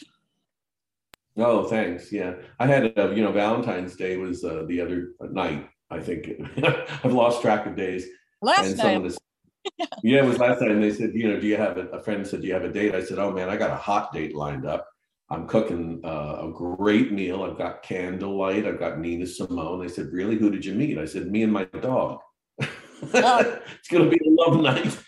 Oh, 1.36 1.64
thanks. 1.64 2.12
Yeah, 2.12 2.34
I 2.58 2.66
had 2.66 2.92
a, 2.96 3.12
you 3.14 3.22
know 3.22 3.32
Valentine's 3.32 3.94
Day 3.94 4.16
was 4.16 4.44
uh, 4.44 4.64
the 4.66 4.80
other 4.80 5.12
night. 5.30 5.68
I 5.90 6.00
think 6.00 6.28
I've 7.04 7.12
lost 7.12 7.42
track 7.42 7.66
of 7.66 7.76
days. 7.76 8.06
Last 8.42 8.76
night. 8.76 9.00
Was, 9.00 9.18
yeah, 10.02 10.18
it 10.18 10.24
was 10.24 10.38
last 10.38 10.60
night, 10.60 10.70
and 10.70 10.82
they 10.82 10.92
said, 10.92 11.14
you 11.14 11.28
know, 11.28 11.40
do 11.40 11.46
you 11.46 11.56
have 11.56 11.76
a, 11.76 11.86
a, 11.88 12.02
friend 12.02 12.26
said, 12.26 12.40
do 12.40 12.46
you 12.46 12.54
have 12.54 12.64
a 12.64 12.72
date? 12.72 12.94
I 12.94 13.02
said, 13.02 13.18
oh 13.18 13.30
man, 13.30 13.48
I 13.48 13.56
got 13.56 13.70
a 13.70 13.76
hot 13.76 14.12
date 14.12 14.34
lined 14.34 14.66
up. 14.66 14.88
I'm 15.30 15.46
cooking 15.46 16.00
uh, 16.04 16.48
a 16.48 16.52
great 16.52 17.12
meal. 17.12 17.42
I've 17.42 17.58
got 17.58 17.82
candlelight. 17.82 18.66
I've 18.66 18.78
got 18.78 18.98
Nina 18.98 19.26
Simone. 19.26 19.80
They 19.80 19.92
said, 19.92 20.06
really? 20.10 20.36
Who 20.36 20.50
did 20.50 20.64
you 20.64 20.74
meet? 20.74 20.98
I 20.98 21.04
said, 21.04 21.30
me 21.30 21.42
and 21.42 21.52
my 21.52 21.64
dog. 21.64 22.20
Oh. 22.60 22.66
it's 23.02 23.88
gonna 23.88 24.08
be 24.08 24.16
a 24.16 24.30
love 24.30 24.60
night. 24.60 24.98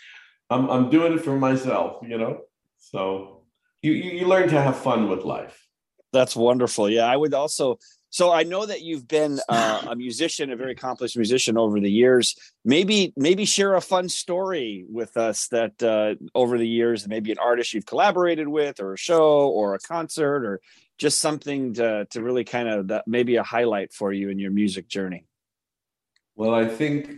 I'm 0.49 0.69
I'm 0.69 0.89
doing 0.89 1.13
it 1.13 1.23
for 1.23 1.37
myself, 1.37 1.97
you 2.07 2.17
know. 2.17 2.41
So 2.77 3.43
you 3.81 3.91
you, 3.91 4.11
you 4.11 4.27
learn 4.27 4.47
to 4.49 4.61
have 4.61 4.77
fun 4.77 5.09
with 5.09 5.23
life. 5.23 5.67
That's 6.13 6.35
wonderful. 6.35 6.89
Yeah, 6.89 7.05
I 7.05 7.17
would 7.17 7.33
also. 7.33 7.79
So 8.11 8.29
I 8.29 8.43
know 8.43 8.65
that 8.65 8.81
you've 8.81 9.07
been 9.07 9.39
uh, 9.47 9.83
a 9.87 9.95
musician, 9.95 10.51
a 10.51 10.57
very 10.57 10.73
accomplished 10.73 11.15
musician 11.15 11.57
over 11.57 11.79
the 11.79 11.89
years. 11.89 12.35
Maybe 12.65 13.13
maybe 13.15 13.45
share 13.45 13.75
a 13.75 13.81
fun 13.81 14.09
story 14.09 14.85
with 14.89 15.15
us 15.15 15.47
that 15.47 15.81
uh, 15.81 16.15
over 16.35 16.57
the 16.57 16.67
years, 16.67 17.07
maybe 17.07 17.31
an 17.31 17.39
artist 17.39 17.73
you've 17.73 17.85
collaborated 17.85 18.49
with, 18.49 18.81
or 18.81 18.93
a 18.93 18.97
show, 18.97 19.47
or 19.47 19.75
a 19.75 19.79
concert, 19.79 20.45
or 20.45 20.59
just 20.97 21.19
something 21.19 21.73
to 21.75 22.05
to 22.11 22.21
really 22.21 22.43
kind 22.43 22.67
of 22.67 22.89
that 22.89 23.07
maybe 23.07 23.37
a 23.37 23.43
highlight 23.43 23.93
for 23.93 24.11
you 24.11 24.29
in 24.29 24.39
your 24.39 24.51
music 24.51 24.89
journey. 24.89 25.25
Well, 26.35 26.53
I 26.53 26.67
think 26.67 27.11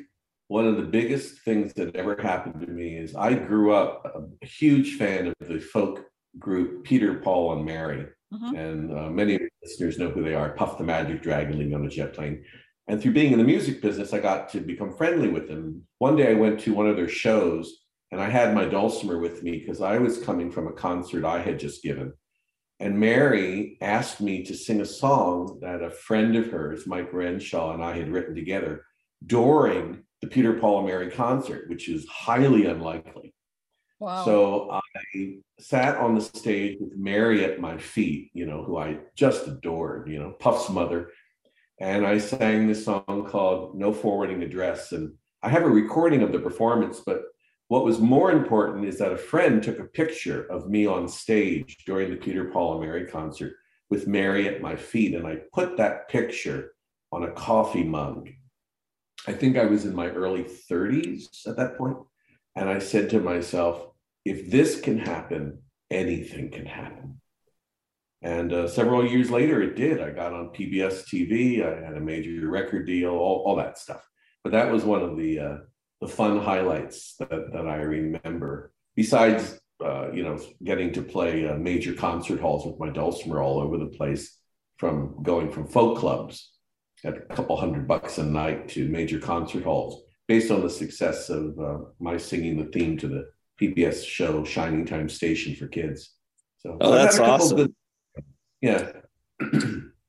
one 0.48 0.68
of 0.68 0.78
the 0.78 0.84
biggest 0.84 1.40
things 1.40 1.74
that 1.74 1.96
ever 1.96 2.16
happened 2.22 2.62
to 2.62 2.72
me 2.72 2.98
is 2.98 3.16
I 3.16 3.34
grew 3.34 3.74
up 3.74 4.30
a 4.44 4.46
huge 4.46 4.98
fan 4.98 5.26
of 5.28 5.48
the 5.48 5.60
folk 5.60 6.06
group 6.38 6.84
Peter, 6.84 7.16
Paul, 7.16 7.54
and 7.54 7.66
Mary 7.66 8.06
Mm-hmm. 8.34 8.56
And 8.56 8.98
uh, 8.98 9.10
many 9.10 9.40
listeners 9.62 10.00
know 10.00 10.10
who 10.10 10.24
they 10.24 10.34
are 10.34 10.52
Puff 10.52 10.78
the 10.78 10.84
Magic 10.84 11.22
Dragon 11.22 11.58
living 11.58 11.76
on 11.76 11.86
a 11.86 11.90
jet 11.90 12.14
plane. 12.14 12.44
And 12.88 13.02
through 13.02 13.14
being 13.14 13.32
in 13.32 13.38
the 13.38 13.46
music 13.46 13.82
business, 13.82 14.14
I 14.14 14.20
got 14.20 14.50
to 14.50 14.60
become 14.60 14.96
friendly 14.96 15.30
with 15.30 15.48
them. 15.48 15.84
One 16.00 16.16
day 16.16 16.32
I 16.32 16.34
went 16.34 16.60
to 16.62 16.74
one 16.74 16.88
of 16.88 16.96
their 16.96 17.08
shows 17.08 17.72
and 18.12 18.22
I 18.22 18.30
had 18.30 18.54
my 18.54 18.66
dulcimer 18.66 19.20
with 19.20 19.42
me 19.42 19.60
because 19.60 19.82
I 19.82 19.98
was 19.98 20.22
coming 20.22 20.52
from 20.52 20.68
a 20.68 20.74
concert 20.74 21.26
I 21.26 21.42
had 21.42 21.60
just 21.60 21.82
given. 21.82 22.14
And 22.80 23.00
Mary 23.00 23.78
asked 23.82 24.20
me 24.20 24.44
to 24.44 24.56
sing 24.56 24.82
a 24.82 24.86
song 24.86 25.60
that 25.62 25.82
a 25.82 25.90
friend 25.90 26.36
of 26.36 26.52
hers, 26.52 26.86
Mike 26.86 27.14
Renshaw, 27.14 27.74
and 27.74 27.84
I 27.84 27.96
had 27.98 28.12
written 28.12 28.36
together 28.36 28.86
during 29.26 30.04
the 30.22 30.28
Peter, 30.28 30.54
Paul, 30.54 30.80
and 30.80 30.88
Mary 30.88 31.10
concert, 31.10 31.70
which 31.70 31.88
is 31.88 32.06
highly 32.08 32.66
unlikely. 32.66 33.34
Wow. 34.00 34.26
So 34.26 34.82
I 34.96 35.38
sat 35.60 35.98
on 35.98 36.16
the 36.16 36.22
stage 36.22 36.78
with 36.80 36.96
Mary 36.96 37.44
at 37.44 37.60
my 37.60 37.78
feet, 37.78 38.30
you 38.34 38.46
know, 38.46 38.64
who 38.64 38.78
I 38.78 39.00
just 39.16 39.48
adored, 39.48 40.08
you 40.08 40.20
know, 40.20 40.32
Puff's 40.32 40.70
mother. 40.70 41.10
And 41.80 42.06
I 42.06 42.18
sang 42.20 42.68
this 42.68 42.86
song 42.86 43.28
called 43.30 43.76
No 43.76 43.92
Forwarding 43.92 44.44
Address. 44.44 44.92
And 44.92 45.14
I 45.42 45.50
have 45.50 45.64
a 45.64 45.70
recording 45.70 46.22
of 46.22 46.32
the 46.32 46.40
performance, 46.40 47.02
but 47.06 47.24
what 47.68 47.86
was 47.86 48.00
more 48.00 48.32
important 48.32 48.86
is 48.86 49.00
that 49.00 49.12
a 49.12 49.18
friend 49.18 49.64
took 49.64 49.80
a 49.80 49.86
picture 49.86 50.44
of 50.46 50.70
me 50.70 50.86
on 50.86 51.08
stage 51.08 51.78
during 51.86 52.10
the 52.12 52.18
Peter, 52.18 52.46
Paul, 52.46 52.74
and 52.74 52.82
Mary 52.82 53.08
concert 53.08 53.54
with 53.90 54.08
Mary 54.08 54.48
at 54.48 54.62
my 54.62 54.76
feet. 54.76 55.16
And 55.16 55.26
I 55.26 55.38
put 55.54 55.78
that 55.78 56.08
picture 56.08 56.74
on 57.12 57.24
a 57.24 57.32
coffee 57.32 57.84
mug. 57.84 58.30
I 59.28 59.34
think 59.34 59.58
I 59.58 59.66
was 59.66 59.86
in 59.86 59.96
my 59.96 60.10
early 60.10 60.44
30s 60.44 61.48
at 61.48 61.58
that 61.58 61.78
point. 61.78 61.98
And 62.56 62.70
I 62.70 62.80
said 62.80 63.10
to 63.12 63.20
myself, 63.20 63.88
if 64.26 64.50
this 64.50 64.80
can 64.80 65.00
happen, 65.00 65.60
anything 65.90 66.52
can 66.52 66.66
happen. 66.66 67.20
And 68.22 68.54
uh, 68.54 68.68
several 68.68 69.06
years 69.06 69.30
later, 69.30 69.62
it 69.62 69.76
did. 69.76 70.02
I 70.02 70.12
got 70.12 70.34
on 70.34 70.54
PBS 70.54 71.04
TV. 71.06 71.62
I 71.62 71.86
had 71.86 71.98
a 71.98 72.00
major 72.00 72.50
record 72.50 72.88
deal, 72.88 73.12
all, 73.12 73.44
all 73.46 73.56
that 73.58 73.78
stuff. 73.78 74.08
But 74.44 74.54
that 74.54 74.72
was 74.72 74.86
one 74.86 75.02
of 75.02 75.18
the 75.18 75.40
uh, 75.40 75.58
the 76.02 76.08
fun 76.08 76.40
highlights 76.40 77.16
that, 77.18 77.30
that 77.54 77.68
I 77.68 77.78
remember. 77.78 78.74
Besides, 78.96 79.60
uh, 79.84 80.12
you 80.12 80.24
know, 80.24 80.40
getting 80.64 80.92
to 80.94 81.02
play 81.02 81.48
uh, 81.48 81.56
major 81.56 81.94
concert 81.94 82.40
halls 82.40 82.66
with 82.66 82.80
my 82.80 82.90
dulcimer 82.90 83.42
all 83.42 83.60
over 83.60 83.78
the 83.78 83.88
place, 83.88 84.38
from 84.78 85.22
going 85.24 85.52
from 85.52 85.68
folk 85.68 85.98
clubs 85.98 86.52
at 87.06 87.18
a 87.18 87.22
couple 87.22 87.56
hundred 87.58 87.88
bucks 87.88 88.18
a 88.18 88.24
night 88.24 88.70
to 88.70 88.88
major 88.88 89.20
concert 89.20 89.64
halls, 89.64 90.04
based 90.28 90.52
on 90.52 90.62
the 90.62 90.70
success 90.70 91.30
of 91.30 91.58
uh, 91.60 91.78
my 92.00 92.18
singing 92.18 92.58
the 92.58 92.72
theme 92.72 92.98
to 92.98 93.08
the 93.08 93.26
PBS 93.62 94.06
show 94.06 94.44
Shining 94.44 94.86
Time 94.86 95.10
Station 95.10 95.56
for 95.56 95.68
kids. 95.68 96.14
So 96.60 96.78
oh, 96.80 96.92
that's 96.92 97.20
awesome. 97.20 97.58
Good, 97.58 97.76
yeah. 98.62 98.92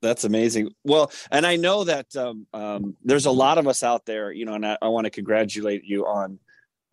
that's 0.02 0.24
amazing. 0.24 0.70
Well, 0.84 1.10
and 1.30 1.46
I 1.46 1.56
know 1.56 1.84
that 1.84 2.14
um, 2.16 2.46
um, 2.52 2.96
there's 3.02 3.26
a 3.26 3.30
lot 3.30 3.58
of 3.58 3.66
us 3.66 3.82
out 3.82 4.06
there, 4.06 4.30
you 4.32 4.44
know, 4.44 4.54
and 4.54 4.66
I, 4.66 4.78
I 4.80 4.88
want 4.88 5.06
to 5.06 5.10
congratulate 5.10 5.84
you 5.84 6.06
on 6.06 6.38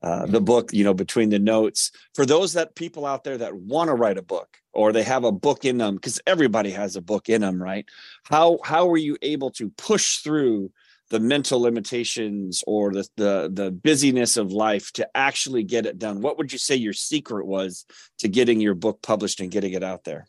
uh, 0.01 0.25
the 0.25 0.41
book, 0.41 0.73
you 0.73 0.83
know, 0.83 0.95
between 0.95 1.29
the 1.29 1.37
notes. 1.37 1.91
For 2.15 2.25
those 2.25 2.53
that 2.53 2.75
people 2.75 3.05
out 3.05 3.23
there 3.23 3.37
that 3.37 3.55
want 3.55 3.89
to 3.89 3.93
write 3.93 4.17
a 4.17 4.23
book 4.23 4.57
or 4.73 4.91
they 4.91 5.03
have 5.03 5.23
a 5.23 5.31
book 5.31 5.63
in 5.63 5.77
them, 5.77 5.95
because 5.95 6.19
everybody 6.25 6.71
has 6.71 6.95
a 6.95 7.01
book 7.01 7.29
in 7.29 7.41
them, 7.41 7.61
right? 7.61 7.85
How 8.23 8.57
how 8.63 8.87
were 8.87 8.97
you 8.97 9.17
able 9.21 9.51
to 9.51 9.69
push 9.77 10.17
through 10.17 10.71
the 11.11 11.19
mental 11.19 11.59
limitations 11.59 12.63
or 12.65 12.93
the, 12.93 13.07
the 13.17 13.51
the 13.53 13.71
busyness 13.71 14.37
of 14.37 14.51
life 14.51 14.91
to 14.93 15.07
actually 15.13 15.63
get 15.63 15.85
it 15.85 15.99
done? 15.99 16.21
What 16.21 16.37
would 16.37 16.51
you 16.51 16.57
say 16.57 16.75
your 16.75 16.93
secret 16.93 17.45
was 17.45 17.85
to 18.19 18.27
getting 18.27 18.61
your 18.61 18.73
book 18.73 19.01
published 19.01 19.41
and 19.41 19.51
getting 19.51 19.73
it 19.73 19.83
out 19.83 20.05
there? 20.05 20.25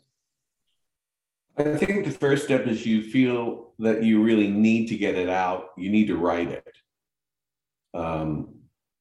I 1.56 1.76
think 1.76 2.04
the 2.04 2.10
first 2.10 2.44
step 2.44 2.66
is 2.66 2.84
you 2.84 3.02
feel 3.02 3.72
that 3.78 4.02
you 4.02 4.22
really 4.22 4.48
need 4.48 4.88
to 4.88 4.96
get 4.96 5.14
it 5.14 5.28
out. 5.28 5.68
You 5.78 5.90
need 5.90 6.08
to 6.08 6.16
write 6.16 6.48
it. 6.48 6.76
Um, 7.94 8.48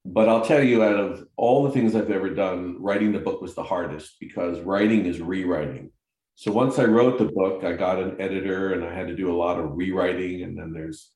but 0.03 0.27
i'll 0.27 0.43
tell 0.43 0.63
you 0.63 0.83
out 0.83 0.99
of 0.99 1.27
all 1.35 1.63
the 1.63 1.71
things 1.71 1.95
i've 1.95 2.09
ever 2.09 2.29
done 2.29 2.75
writing 2.79 3.11
the 3.11 3.19
book 3.19 3.39
was 3.41 3.53
the 3.53 3.63
hardest 3.63 4.15
because 4.19 4.59
writing 4.61 5.05
is 5.05 5.21
rewriting. 5.21 5.91
So 6.35 6.51
once 6.51 6.79
i 6.79 6.85
wrote 6.85 7.19
the 7.19 7.31
book 7.31 7.63
i 7.63 7.73
got 7.73 7.99
an 7.99 8.19
editor 8.19 8.73
and 8.73 8.83
i 8.83 8.93
had 8.93 9.07
to 9.07 9.15
do 9.15 9.31
a 9.31 9.37
lot 9.37 9.59
of 9.59 9.77
rewriting 9.77 10.41
and 10.41 10.57
then 10.57 10.73
there's 10.73 11.11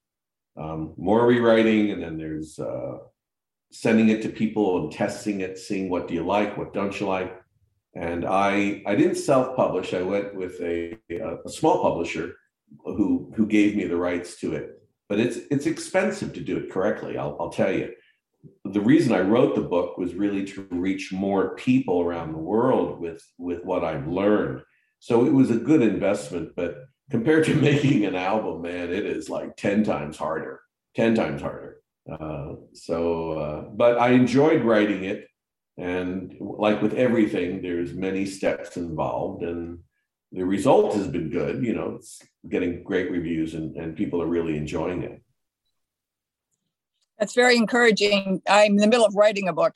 um, 0.58 0.94
more 0.98 1.26
rewriting, 1.26 1.92
and 1.92 2.02
then 2.02 2.18
there's 2.18 2.60
uh, 2.60 2.98
sending 3.72 4.10
it 4.10 4.22
to 4.22 4.30
people 4.30 4.84
and 4.84 4.92
testing 4.92 5.42
it, 5.42 5.58
seeing 5.58 5.90
what 5.90 6.08
do 6.08 6.14
you 6.14 6.26
like, 6.26 6.58
what 6.58 6.74
don't 6.74 7.00
you 7.00 7.08
like. 7.08 7.36
And 7.94 8.26
I 8.26 8.82
I 8.86 8.96
didn't 8.96 9.16
self-publish. 9.16 9.94
I 9.94 10.02
went 10.02 10.36
with 10.36 10.60
a, 10.62 10.98
a 11.46 11.50
small 11.50 11.82
publisher 11.82 12.36
who 12.84 13.32
who 13.36 13.46
gave 13.46 13.76
me 13.76 13.86
the 13.86 13.98
rights 13.98 14.40
to 14.42 14.54
it. 14.54 14.82
But 15.08 15.20
it's 15.20 15.38
it's 15.52 15.66
expensive 15.66 16.34
to 16.34 16.42
do 16.42 16.58
it 16.58 16.72
correctly. 16.72 17.18
I'll, 17.18 17.38
I'll 17.40 17.52
tell 17.52 17.72
you. 17.72 17.94
The 18.64 18.82
reason 18.82 19.14
I 19.14 19.22
wrote 19.22 19.56
the 19.56 19.62
book 19.62 19.98
was 19.98 20.14
really 20.14 20.46
to 20.46 20.68
reach 20.72 21.12
more 21.12 21.56
people 21.56 22.02
around 22.02 22.32
the 22.32 22.38
world 22.38 23.00
with 23.00 23.22
with 23.38 23.64
what 23.64 23.84
I've 23.84 24.08
learned. 24.08 24.62
So 25.00 25.26
it 25.26 25.34
was 25.34 25.52
a 25.52 25.58
good 25.58 25.82
investment, 25.82 26.50
but 26.56 26.76
compared 27.10 27.46
to 27.46 27.56
making 27.62 28.06
an 28.06 28.16
album, 28.16 28.62
man, 28.62 28.92
it 28.92 29.06
is 29.06 29.30
like 29.30 29.56
10 29.58 29.84
times 29.84 30.18
harder, 30.18 30.62
10 30.96 31.16
times 31.16 31.42
harder. 31.42 31.78
Uh, 32.10 32.54
so, 32.74 33.32
uh, 33.32 33.62
but 33.62 33.98
I 33.98 34.12
enjoyed 34.12 34.64
writing 34.64 35.06
it. 35.06 35.28
And 35.78 36.36
like 36.40 36.82
with 36.82 36.94
everything, 36.94 37.62
there's 37.62 37.94
many 37.94 38.26
steps 38.26 38.78
involved 38.78 39.44
and 39.44 39.80
the 40.32 40.46
result 40.46 40.96
has 40.96 41.08
been 41.08 41.30
good. 41.30 41.64
You 41.64 41.74
know, 41.74 41.96
it's 41.96 42.22
getting 42.48 42.84
great 42.84 43.12
reviews 43.12 43.56
and, 43.56 43.76
and 43.76 43.96
people 43.96 44.22
are 44.22 44.28
really 44.28 44.56
enjoying 44.56 45.04
it. 45.04 45.22
That's 47.20 47.34
very 47.34 47.58
encouraging. 47.58 48.42
I'm 48.48 48.72
in 48.72 48.78
the 48.78 48.88
middle 48.88 49.06
of 49.06 49.16
writing 49.16 49.50
a 49.50 49.54
book 49.54 49.76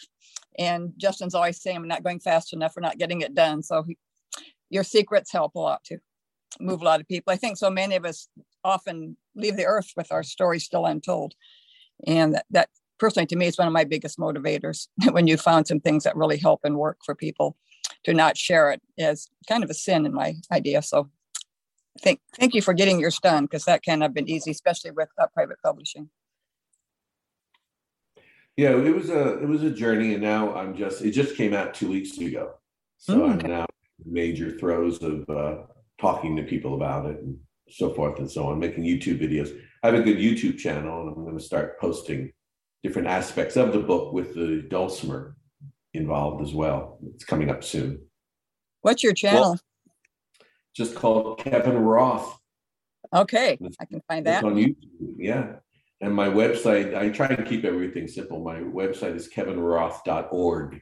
and 0.57 0.93
Justin's 0.97 1.35
always 1.35 1.61
saying 1.61 1.77
I'm 1.77 1.87
not 1.87 2.03
going 2.03 2.19
fast 2.19 2.53
enough. 2.53 2.73
We're 2.75 2.81
not 2.81 2.97
getting 2.97 3.21
it 3.21 3.35
done. 3.35 3.61
So 3.63 3.83
he, 3.83 3.97
your 4.69 4.83
secrets 4.83 5.31
help 5.31 5.55
a 5.55 5.59
lot 5.59 5.83
too 5.83 5.99
move 6.59 6.81
a 6.81 6.85
lot 6.85 6.99
of 6.99 7.07
people. 7.07 7.33
I 7.33 7.37
think 7.37 7.57
so 7.57 7.69
many 7.69 7.95
of 7.95 8.05
us 8.05 8.27
often 8.63 9.17
leave 9.35 9.57
the 9.57 9.65
earth 9.65 9.91
with 9.95 10.11
our 10.11 10.23
story 10.23 10.59
still 10.59 10.85
untold. 10.85 11.33
And 12.07 12.35
that, 12.35 12.45
that 12.51 12.69
personally 12.97 13.27
to 13.27 13.35
me 13.35 13.47
is 13.47 13.57
one 13.57 13.67
of 13.67 13.73
my 13.73 13.83
biggest 13.83 14.17
motivators 14.17 14.87
when 15.11 15.27
you 15.27 15.37
found 15.37 15.67
some 15.67 15.79
things 15.79 16.03
that 16.03 16.15
really 16.15 16.37
help 16.37 16.61
and 16.63 16.77
work 16.77 16.99
for 17.05 17.15
people 17.15 17.57
to 18.03 18.13
not 18.13 18.37
share 18.37 18.71
it 18.71 18.81
is 18.97 19.29
kind 19.47 19.63
of 19.63 19.69
a 19.69 19.73
sin 19.73 20.05
in 20.05 20.13
my 20.13 20.35
idea. 20.51 20.81
So 20.81 21.09
thank 22.01 22.19
thank 22.39 22.53
you 22.53 22.61
for 22.61 22.73
getting 22.73 22.99
yours 22.99 23.19
done 23.21 23.45
because 23.45 23.65
that 23.65 23.83
can 23.83 24.01
have 24.01 24.13
been 24.13 24.29
easy, 24.29 24.51
especially 24.51 24.91
with 24.91 25.09
uh, 25.17 25.27
private 25.33 25.57
publishing. 25.63 26.09
Yeah, 28.55 28.71
it 28.71 28.93
was 28.93 29.09
a 29.09 29.39
it 29.39 29.47
was 29.47 29.63
a 29.63 29.71
journey, 29.71 30.13
and 30.13 30.23
now 30.23 30.53
I'm 30.53 30.75
just 30.75 31.01
it 31.01 31.11
just 31.11 31.35
came 31.35 31.53
out 31.53 31.73
two 31.73 31.89
weeks 31.89 32.17
ago, 32.17 32.55
so 32.97 33.19
mm, 33.19 33.31
I'm 33.31 33.49
now 33.49 33.65
major 34.05 34.57
throes 34.57 35.01
of 35.01 35.29
uh, 35.29 35.63
talking 35.99 36.35
to 36.35 36.43
people 36.43 36.75
about 36.75 37.05
it 37.05 37.17
and 37.19 37.37
so 37.69 37.93
forth 37.93 38.19
and 38.19 38.29
so 38.29 38.47
on, 38.47 38.59
making 38.59 38.83
YouTube 38.83 39.21
videos. 39.21 39.55
I 39.83 39.87
have 39.87 39.95
a 39.95 40.03
good 40.03 40.17
YouTube 40.17 40.57
channel 40.57 41.01
and 41.01 41.09
I'm 41.09 41.23
going 41.23 41.37
to 41.37 41.43
start 41.43 41.79
posting 41.79 42.31
different 42.83 43.07
aspects 43.07 43.57
of 43.57 43.73
the 43.73 43.79
book 43.79 44.13
with 44.13 44.33
the 44.33 44.65
dulcimer 44.69 45.35
involved 45.93 46.41
as 46.41 46.53
well. 46.53 46.99
It's 47.13 47.25
coming 47.25 47.49
up 47.49 47.63
soon. 47.63 48.01
What's 48.81 49.03
your 49.03 49.13
channel? 49.13 49.41
Well, 49.41 49.59
just 50.75 50.95
called 50.95 51.39
Kevin 51.39 51.77
Roth. 51.77 52.39
Okay, 53.13 53.57
I 53.79 53.85
can 53.85 54.01
find 54.07 54.25
that. 54.27 54.43
on 54.43 54.55
YouTube, 54.55 55.15
yeah. 55.17 55.55
And 56.01 56.13
my 56.13 56.27
website, 56.27 56.95
I 56.95 57.09
try 57.09 57.35
to 57.35 57.43
keep 57.43 57.65
everything 57.65 58.07
simple. 58.07 58.41
My 58.41 58.59
website 58.59 59.15
is 59.15 59.27
kevinroth.org. 59.27 60.81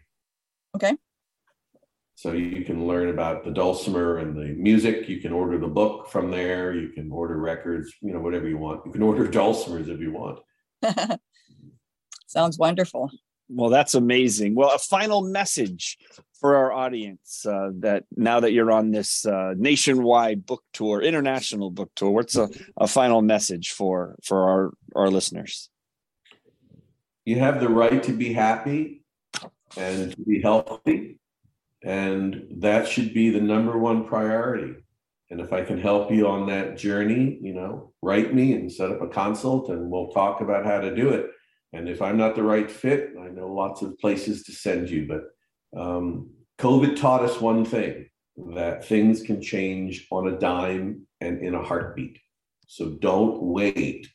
Okay. 0.76 0.98
So 2.18 2.32
you 2.32 2.66
can 2.66 2.88
learn 2.88 3.10
about 3.10 3.46
the 3.46 3.52
dulcimer 3.52 4.18
and 4.18 4.36
the 4.36 4.48
music. 4.60 5.08
You 5.08 5.22
can 5.22 5.32
order 5.32 5.60
the 5.60 5.68
book 5.68 6.10
from 6.10 6.32
there. 6.32 6.74
You 6.74 6.90
can 6.90 7.12
order 7.12 7.38
records, 7.38 7.94
you 8.02 8.12
know, 8.12 8.20
whatever 8.20 8.50
you 8.50 8.58
want. 8.58 8.84
You 8.88 8.92
can 8.92 9.04
order 9.04 9.28
dulcimers 9.28 9.88
if 9.88 10.00
you 10.00 10.12
want. 10.12 10.40
Sounds 12.28 12.58
wonderful. 12.58 13.12
Well, 13.50 13.70
that's 13.70 13.94
amazing. 13.94 14.56
Well, 14.56 14.74
a 14.74 14.80
final 14.80 15.30
message 15.30 15.96
for 16.40 16.56
our 16.56 16.74
audience 16.74 17.46
uh, 17.46 17.70
that 17.82 18.06
now 18.16 18.40
that 18.40 18.52
you're 18.52 18.72
on 18.72 18.90
this 18.90 19.24
uh, 19.28 19.54
nationwide 19.56 20.44
book 20.44 20.64
tour, 20.74 21.04
international 21.04 21.70
book 21.70 21.92
tour, 21.96 22.10
what's 22.10 22.36
a, 22.36 22.50
a 22.78 22.88
final 22.88 23.22
message 23.22 23.74
for 23.74 24.16
for 24.24 24.50
our 24.50 24.74
our 24.96 25.12
listeners? 25.12 25.70
You 27.26 27.38
have 27.38 27.60
the 27.60 27.70
right 27.70 28.02
to 28.02 28.12
be 28.12 28.34
happy 28.34 29.04
and 29.78 30.14
to 30.14 30.22
be 30.24 30.42
healthy 30.42 31.20
and 31.84 32.48
that 32.60 32.88
should 32.88 33.14
be 33.14 33.30
the 33.30 33.42
number 33.42 33.78
one 33.78 34.06
priority. 34.06 34.76
And 35.30 35.42
if 35.42 35.52
I 35.52 35.64
can 35.64 35.80
help 35.80 36.12
you 36.12 36.28
on 36.28 36.48
that 36.48 36.78
journey, 36.78 37.38
you 37.42 37.54
know, 37.54 37.94
write 38.02 38.34
me 38.34 38.54
and 38.54 38.72
set 38.72 38.92
up 38.92 39.02
a 39.02 39.08
consult 39.08 39.70
and 39.70 39.90
we'll 39.90 40.10
talk 40.10 40.42
about 40.42 40.66
how 40.66 40.80
to 40.80 40.96
do 40.96 41.10
it. 41.10 41.30
And 41.74 41.90
if 41.90 42.02
I'm 42.02 42.18
not 42.18 42.36
the 42.36 42.44
right 42.44 42.72
fit, 42.72 43.12
I 43.22 43.28
know 43.28 43.52
lots 43.54 43.82
of 43.82 44.00
places 44.00 44.44
to 44.44 44.54
send 44.54 44.90
you. 44.90 45.06
But 45.06 45.80
um, 45.80 46.30
COVID 46.60 46.96
taught 46.96 47.24
us 47.24 47.42
one 47.42 47.66
thing 47.66 48.10
that 48.56 48.86
things 48.86 49.22
can 49.22 49.42
change 49.42 50.08
on 50.12 50.30
a 50.30 50.40
dime 50.40 51.06
and 51.20 51.40
in 51.40 51.56
a 51.56 51.64
heartbeat. 51.64 52.20
So 52.68 52.92
don't 53.02 53.42
wait 53.42 54.08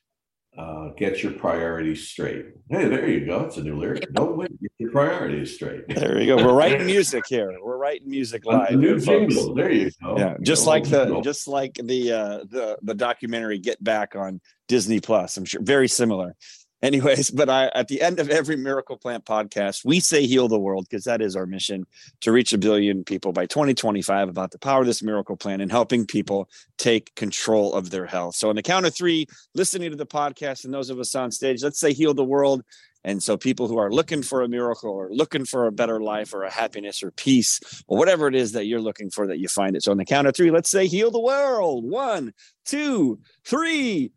uh, 0.57 0.89
get 0.99 1.23
your 1.23 1.33
priorities 1.33 2.09
straight. 2.09 2.47
Hey, 2.69 2.89
there 2.89 3.09
you 3.09 3.25
go. 3.25 3.41
It's 3.41 3.57
a 3.57 3.63
new 3.63 3.79
lyric. 3.79 4.13
Don't 4.13 4.37
wait, 4.37 4.51
get 4.61 4.71
your 4.79 4.91
priorities 4.91 5.55
straight. 5.55 5.85
There 6.03 6.21
you 6.21 6.37
go. 6.37 6.45
We're 6.45 6.55
writing 6.55 6.87
music 6.95 7.25
here. 7.29 7.57
We're 7.63 7.79
writing 7.79 8.11
music 8.11 8.45
live. 8.45 8.73
new 8.75 8.99
jingle. 8.99 9.55
There 9.55 9.71
you 9.71 9.91
go. 10.03 10.17
Yeah, 10.19 10.37
just 10.43 10.67
like 10.67 10.85
the 10.85 11.21
just 11.23 11.49
like 11.49 11.75
the 11.75 12.13
uh, 12.13 12.39
the 12.51 12.77
the 12.83 12.95
documentary 12.95 13.59
Get 13.59 13.83
Back 13.83 14.15
on 14.15 14.41
Disney 14.69 15.01
Plus. 15.01 15.37
I'm 15.37 15.45
sure 15.45 15.63
very 15.63 15.89
similar 15.89 16.37
anyways 16.83 17.31
but 17.31 17.49
i 17.49 17.71
at 17.75 17.89
the 17.89 18.03
end 18.03 18.19
of 18.19 18.29
every 18.29 18.57
miracle 18.57 18.97
plant 18.97 19.25
podcast 19.25 19.85
we 19.85 20.01
say 20.01 20.27
heal 20.27 20.49
the 20.49 20.59
world 20.59 20.87
because 20.89 21.05
that 21.05 21.23
is 21.23 21.37
our 21.37 21.47
mission 21.47 21.87
to 22.21 22.33
reach 22.33 22.53
a 22.53 22.59
billion 22.59 23.05
people 23.05 23.33
by 23.33 23.47
2025 23.47 24.29
about 24.29 24.51
the 24.51 24.59
power 24.59 24.81
of 24.81 24.87
this 24.87 25.03
miracle 25.03 25.37
plant 25.37 25.63
and 25.63 25.71
helping 25.71 26.07
people 26.07 26.49
take 26.79 27.15
control 27.15 27.73
of 27.75 27.91
their 27.91 28.07
health. 28.07 28.35
So 28.35 28.49
on 28.49 28.57
the 28.57 28.63
count 28.63 28.87
of 28.87 28.95
three 28.95 29.27
listening 29.55 29.91
to 29.91 29.97
the 29.97 30.07
podcast 30.07 30.65
and 30.65 30.75
those 30.75 30.91
of 30.91 30.99
us 30.99 31.15
on 31.15 31.31
stage 31.31 31.63
let's 31.63 31.81
say 31.81 31.93
heal 31.93 32.15
the 32.15 32.25
world. 32.25 32.63
And 33.05 33.21
so 33.21 33.37
people 33.37 33.67
who 33.67 33.79
are 33.79 33.91
looking 33.91 34.23
for 34.23 34.43
a 34.43 34.49
miracle 34.49 34.91
or 34.91 35.11
looking 35.11 35.45
for 35.45 35.67
a 35.67 35.73
better 35.73 36.01
life 36.01 36.33
or 36.33 36.45
a 36.45 36.51
happiness 36.51 37.03
or 37.03 37.11
peace 37.11 37.61
or 37.89 37.99
whatever 37.99 38.29
it 38.29 38.37
is 38.37 38.53
that 38.53 38.67
you're 38.67 38.81
looking 38.81 39.11
for 39.11 39.27
that 39.27 39.41
you 39.41 39.49
find 39.49 39.75
it. 39.75 39.83
So 39.83 39.91
on 39.91 39.99
the 39.99 40.05
count 40.05 40.29
of 40.29 40.37
three 40.37 40.53
let's 40.53 40.71
say 40.71 40.87
heal 40.87 41.11
the 41.11 41.21
world. 41.21 41.85
One 41.85 42.33
two 42.65 43.19
three 43.45 44.13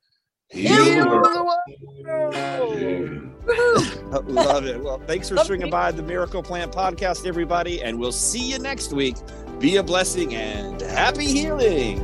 Love 4.25 4.65
it. 4.65 4.81
Well, 4.81 5.01
thanks 5.05 5.27
for 5.27 5.35
swinging 5.37 5.69
by 5.69 5.91
the 5.91 6.01
Miracle 6.01 6.41
Plant 6.41 6.71
podcast, 6.71 7.27
everybody, 7.27 7.81
and 7.81 7.99
we'll 7.99 8.13
see 8.13 8.51
you 8.51 8.59
next 8.59 8.93
week. 8.93 9.17
Be 9.59 9.75
a 9.75 9.83
blessing 9.83 10.33
and 10.33 10.81
happy 10.81 11.25
healing. 11.25 11.99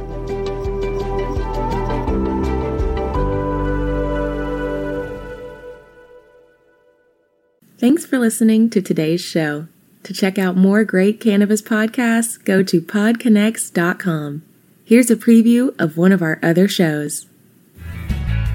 Thanks 7.77 8.05
for 8.05 8.19
listening 8.19 8.69
to 8.71 8.81
today's 8.81 9.21
show. 9.21 9.67
To 10.03 10.13
check 10.13 10.37
out 10.37 10.57
more 10.57 10.83
great 10.83 11.19
cannabis 11.19 11.61
podcasts, 11.61 12.43
go 12.43 12.63
to 12.63 12.81
podconx.com. 12.81 14.41
Here's 14.83 15.09
a 15.09 15.15
preview 15.15 15.73
of 15.79 15.97
one 15.97 16.11
of 16.11 16.21
our 16.21 16.39
other 16.43 16.67
shows. 16.67 17.27